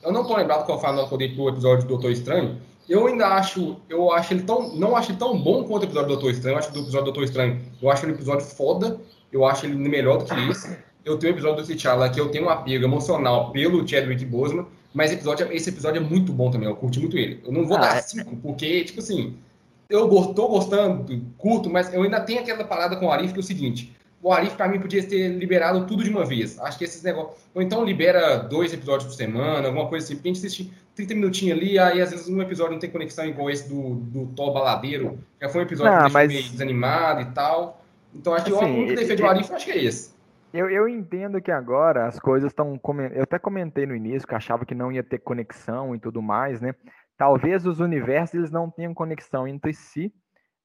eu 0.03 0.11
não 0.11 0.25
tô 0.25 0.35
lembrado 0.37 0.65
qual 0.65 0.79
foi 0.79 0.89
a 0.89 0.93
nota 0.93 1.17
que 1.17 1.23
eu 1.23 1.35
pro 1.35 1.49
episódio 1.49 1.85
do 1.85 1.89
Doutor 1.89 2.11
Estranho, 2.11 2.57
Eu 2.87 3.07
ainda 3.07 3.27
acho, 3.27 3.77
eu 3.89 4.11
acho 4.11 4.33
ele 4.33 4.43
tão, 4.43 4.75
não 4.75 4.95
acho 4.95 5.11
ele 5.11 5.17
tão 5.17 5.37
bom 5.41 5.63
quanto 5.63 5.83
o 5.83 5.85
episódio 5.85 6.09
do 6.09 6.13
Doutor 6.13 6.31
Estranho. 6.31 6.55
Eu 6.55 6.59
acho 6.59 6.69
o 6.69 6.71
episódio 6.71 6.99
do 6.99 7.05
Doutor 7.05 7.23
Estranho, 7.23 7.61
eu 7.81 7.89
acho 7.89 8.05
ele 8.05 8.11
um 8.13 8.15
episódio 8.15 8.45
foda. 8.45 8.99
Eu 9.31 9.45
acho 9.45 9.65
ele 9.65 9.75
melhor 9.75 10.19
do 10.19 10.25
que 10.25 10.49
esse. 10.49 10.77
Eu 11.03 11.17
tenho 11.17 11.33
o 11.33 11.35
episódio 11.35 11.63
do 11.63 11.67
T'Challa 11.67 12.09
que 12.09 12.19
eu 12.19 12.29
tenho 12.29 12.45
um 12.45 12.49
apego 12.49 12.85
emocional 12.85 13.51
pelo 13.51 13.85
Chadwick 13.87 14.25
Boseman, 14.25 14.65
mas 14.93 15.11
episódio, 15.11 15.51
esse 15.51 15.69
episódio 15.69 16.01
é 16.01 16.03
muito 16.03 16.31
bom 16.31 16.49
também. 16.49 16.67
Eu 16.67 16.75
curti 16.75 16.99
muito 16.99 17.17
ele. 17.17 17.41
Eu 17.45 17.51
não 17.51 17.65
vou 17.65 17.77
ah, 17.77 17.81
dar 17.81 17.97
é. 17.97 18.01
cinco, 18.01 18.35
porque 18.37 18.83
tipo 18.85 18.99
assim, 18.99 19.37
eu 19.89 20.07
tô 20.33 20.47
gostando, 20.47 21.05
curto, 21.37 21.69
mas 21.69 21.93
eu 21.93 22.03
ainda 22.03 22.19
tenho 22.21 22.41
aquela 22.41 22.63
parada 22.63 22.95
com 22.95 23.07
o 23.07 23.11
Arif 23.11 23.33
que 23.33 23.39
é 23.39 23.41
o 23.41 23.43
seguinte 23.43 23.95
o 24.21 24.31
Arif, 24.33 24.55
para 24.55 24.67
mim, 24.67 24.79
podia 24.79 25.01
ter 25.03 25.29
liberado 25.29 25.85
tudo 25.85 26.03
de 26.03 26.09
uma 26.09 26.25
vez. 26.25 26.59
Acho 26.59 26.77
que 26.77 26.83
esses 26.83 27.03
negócios. 27.03 27.37
Ou 27.53 27.61
então 27.61 27.83
libera 27.83 28.37
dois 28.37 28.73
episódios 28.73 29.05
por 29.05 29.15
semana, 29.15 29.67
alguma 29.67 29.87
coisa 29.87 30.05
assim, 30.05 30.15
porque 30.15 30.29
a 30.29 30.33
gente 30.33 30.45
assiste 30.45 30.73
30 30.95 31.13
minutinhos 31.13 31.57
ali, 31.57 31.77
aí 31.77 32.01
às 32.01 32.11
vezes 32.11 32.27
um 32.27 32.41
episódio 32.41 32.73
não 32.73 32.79
tem 32.79 32.89
conexão 32.89 33.25
igual 33.25 33.49
esse 33.49 33.69
do, 33.69 33.95
do 33.95 34.25
Thor 34.35 34.53
Baladeiro. 34.53 35.19
Já 35.41 35.49
foi 35.49 35.61
um 35.61 35.63
episódio 35.63 35.93
não, 35.93 36.09
mas... 36.09 36.27
meio 36.27 36.43
desanimado 36.43 37.21
e 37.21 37.25
tal. 37.25 37.81
Então 38.13 38.33
acho 38.33 38.45
que 38.45 38.53
assim, 38.53 38.65
o 38.65 38.77
único 38.77 38.95
defeito 38.95 39.21
do 39.21 39.27
Arif, 39.27 39.53
acho 39.53 39.65
que 39.65 39.71
é 39.71 39.83
esse. 39.83 40.17
Eu, 40.53 40.69
eu 40.69 40.89
entendo 40.89 41.39
que 41.41 41.51
agora 41.51 42.07
as 42.07 42.19
coisas 42.19 42.51
estão. 42.51 42.79
Eu 43.13 43.23
até 43.23 43.37
comentei 43.37 43.85
no 43.85 43.95
início 43.95 44.27
que 44.27 44.33
achava 44.33 44.65
que 44.65 44.73
não 44.73 44.91
ia 44.91 45.03
ter 45.03 45.19
conexão 45.19 45.93
e 45.93 45.99
tudo 45.99 46.21
mais, 46.21 46.59
né? 46.59 46.73
Talvez 47.17 47.65
os 47.65 47.79
universos 47.79 48.35
eles 48.35 48.51
não 48.51 48.69
tenham 48.69 48.93
conexão 48.93 49.47
entre 49.47 49.73
si, 49.73 50.13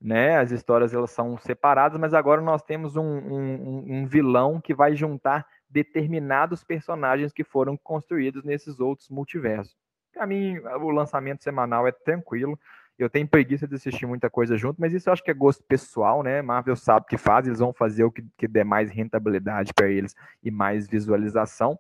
né? 0.01 0.37
As 0.37 0.51
histórias 0.51 0.93
elas 0.93 1.11
são 1.11 1.39
separadas, 1.39 1.99
mas 1.99 2.13
agora 2.13 2.41
nós 2.43 2.63
temos 2.63 2.97
um, 2.97 3.03
um, 3.03 3.85
um, 3.89 4.07
vilão 4.07 4.61
que 4.61 4.75
vai 4.75 4.95
juntar 4.95 5.47
determinados 5.71 6.63
personagens 6.63 7.33
que 7.33 7.45
foram 7.45 7.77
construídos 7.77 8.45
nesses 8.45 8.81
outros 8.81 9.09
multiversos. 9.09 9.75
Para 10.13 10.27
mim, 10.27 10.59
o 10.59 10.91
lançamento 10.91 11.43
semanal 11.43 11.87
é 11.87 11.93
tranquilo. 11.93 12.59
Eu 12.99 13.09
tenho 13.09 13.27
preguiça 13.27 13.67
de 13.67 13.75
assistir 13.75 14.05
muita 14.05 14.29
coisa 14.29 14.57
junto, 14.57 14.79
mas 14.79 14.93
isso 14.93 15.09
eu 15.09 15.13
acho 15.13 15.25
que 15.25 15.31
é 15.31 15.35
gosto 15.35 15.65
pessoal, 15.65 16.23
né? 16.23 16.43
Marvel 16.43 16.77
sabe 16.77 17.07
o 17.07 17.09
que 17.09 17.17
faz, 17.17 17.47
eles 17.47 17.61
vão 17.61 17.73
fazer 17.73 18.05
o 18.05 18.11
que, 18.11 18.23
que 18.37 18.47
der 18.47 18.65
mais 18.65 18.91
rentabilidade 18.91 19.73
para 19.73 19.89
eles 19.89 20.15
e 20.43 20.51
mais 20.51 20.87
visualização. 20.87 21.79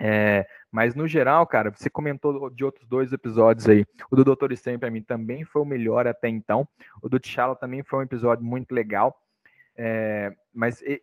É, 0.00 0.46
mas 0.70 0.94
no 0.94 1.08
geral, 1.08 1.46
cara, 1.46 1.70
você 1.70 1.90
comentou 1.90 2.50
de 2.50 2.64
outros 2.64 2.86
dois 2.86 3.12
episódios 3.12 3.68
aí. 3.68 3.84
O 4.10 4.16
do 4.16 4.24
Doutor 4.24 4.52
Estranho 4.52 4.78
para 4.78 4.90
mim 4.90 5.02
também 5.02 5.44
foi 5.44 5.62
o 5.62 5.66
melhor 5.66 6.06
até 6.06 6.28
então. 6.28 6.68
O 7.02 7.08
do 7.08 7.18
T'Challa 7.18 7.56
também 7.56 7.82
foi 7.82 7.98
um 7.98 8.02
episódio 8.02 8.44
muito 8.44 8.72
legal. 8.72 9.20
É, 9.80 10.32
mas 10.52 10.82
e, 10.82 11.00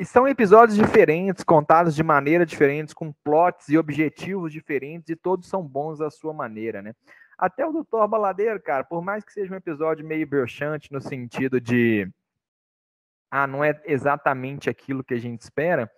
e, 0.00 0.04
são 0.04 0.26
episódios 0.26 0.76
diferentes, 0.76 1.44
contados 1.44 1.94
de 1.94 2.02
maneira 2.02 2.44
diferentes, 2.44 2.92
com 2.92 3.12
plots 3.12 3.68
e 3.68 3.78
objetivos 3.78 4.52
diferentes, 4.52 5.08
e 5.08 5.16
todos 5.16 5.48
são 5.48 5.62
bons 5.62 6.00
à 6.00 6.10
sua 6.10 6.32
maneira, 6.32 6.82
né? 6.82 6.92
Até 7.38 7.64
o 7.64 7.72
Doutor 7.72 8.08
Baladeiro, 8.08 8.60
cara, 8.60 8.82
por 8.82 9.00
mais 9.00 9.24
que 9.24 9.32
seja 9.32 9.52
um 9.52 9.56
episódio 9.56 10.04
meio 10.04 10.26
broxante 10.26 10.90
no 10.92 11.00
sentido 11.00 11.60
de 11.60 12.10
ah, 13.30 13.46
não 13.46 13.62
é 13.62 13.80
exatamente 13.84 14.70
aquilo 14.70 15.04
que 15.04 15.14
a 15.14 15.20
gente 15.20 15.42
espera, 15.42 15.90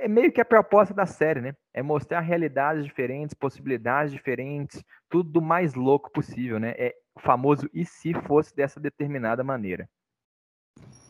é, 0.00 0.08
meio 0.08 0.32
que 0.32 0.40
a 0.40 0.44
proposta 0.44 0.94
da 0.94 1.06
série, 1.06 1.40
né? 1.40 1.54
É 1.72 1.82
mostrar 1.82 2.20
realidades 2.20 2.84
diferentes, 2.84 3.34
possibilidades 3.34 4.12
diferentes, 4.12 4.82
tudo 5.08 5.30
do 5.30 5.42
mais 5.42 5.74
louco 5.74 6.10
possível, 6.10 6.58
né? 6.58 6.74
É 6.76 6.94
o 7.14 7.20
famoso 7.20 7.68
e 7.72 7.84
se 7.84 8.12
fosse 8.14 8.54
dessa 8.54 8.80
determinada 8.80 9.44
maneira. 9.44 9.88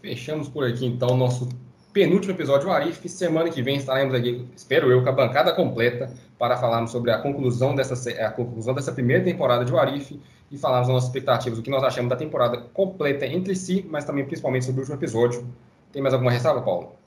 Fechamos 0.00 0.48
por 0.48 0.64
aqui 0.64 0.86
então 0.86 1.10
o 1.10 1.16
nosso 1.16 1.48
penúltimo 1.92 2.32
episódio 2.32 2.66
do 2.66 2.72
Arif. 2.72 3.08
Semana 3.08 3.50
que 3.50 3.62
vem 3.62 3.76
estaremos 3.76 4.14
aqui, 4.14 4.48
espero 4.56 4.90
eu, 4.90 5.02
com 5.02 5.08
a 5.08 5.12
bancada 5.12 5.52
completa 5.54 6.12
para 6.38 6.56
falarmos 6.56 6.90
sobre 6.90 7.10
a 7.10 7.18
conclusão 7.18 7.74
dessa, 7.74 8.10
a 8.24 8.30
conclusão 8.30 8.74
dessa 8.74 8.92
primeira 8.92 9.22
temporada 9.22 9.64
de 9.64 9.76
Arif 9.76 10.20
e 10.50 10.58
falarmos 10.58 10.88
das 10.88 10.94
nossas 10.94 11.08
expectativas, 11.08 11.58
o 11.58 11.62
que 11.62 11.70
nós 11.70 11.84
achamos 11.84 12.10
da 12.10 12.16
temporada 12.16 12.58
completa 12.72 13.26
entre 13.26 13.54
si, 13.54 13.86
mas 13.88 14.04
também 14.04 14.24
principalmente 14.24 14.64
sobre 14.64 14.80
o 14.80 14.82
último 14.82 14.98
episódio. 14.98 15.46
Tem 15.92 16.00
mais 16.00 16.14
alguma 16.14 16.30
ressalva, 16.30 16.62
Paulo? 16.62 16.99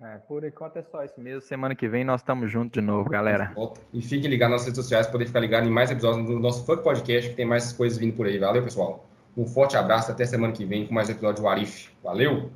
É, 0.00 0.18
por 0.18 0.44
enquanto 0.44 0.76
é 0.76 0.82
só 0.82 1.02
isso 1.04 1.18
mesmo. 1.18 1.40
Semana 1.40 1.74
que 1.74 1.88
vem 1.88 2.04
nós 2.04 2.20
estamos 2.20 2.50
juntos 2.50 2.72
de 2.72 2.86
novo, 2.86 3.08
galera. 3.08 3.54
E 3.92 4.02
fique 4.02 4.28
ligado 4.28 4.50
nas 4.50 4.62
redes 4.64 4.76
sociais 4.76 5.06
para 5.06 5.12
poder 5.12 5.26
ficar 5.26 5.40
ligado 5.40 5.66
em 5.66 5.70
mais 5.70 5.90
episódios 5.90 6.26
do 6.26 6.38
nosso 6.38 6.66
Funk 6.66 6.82
Podcast, 6.82 7.30
que 7.30 7.36
tem 7.36 7.46
mais 7.46 7.72
coisas 7.72 7.96
vindo 7.96 8.14
por 8.14 8.26
aí. 8.26 8.38
Valeu, 8.38 8.62
pessoal. 8.62 9.08
Um 9.34 9.46
forte 9.46 9.76
abraço. 9.76 10.12
Até 10.12 10.26
semana 10.26 10.52
que 10.52 10.66
vem 10.66 10.86
com 10.86 10.92
mais 10.92 11.08
episódio 11.08 11.42
do 11.42 11.48
Arif. 11.48 11.88
Valeu! 12.02 12.50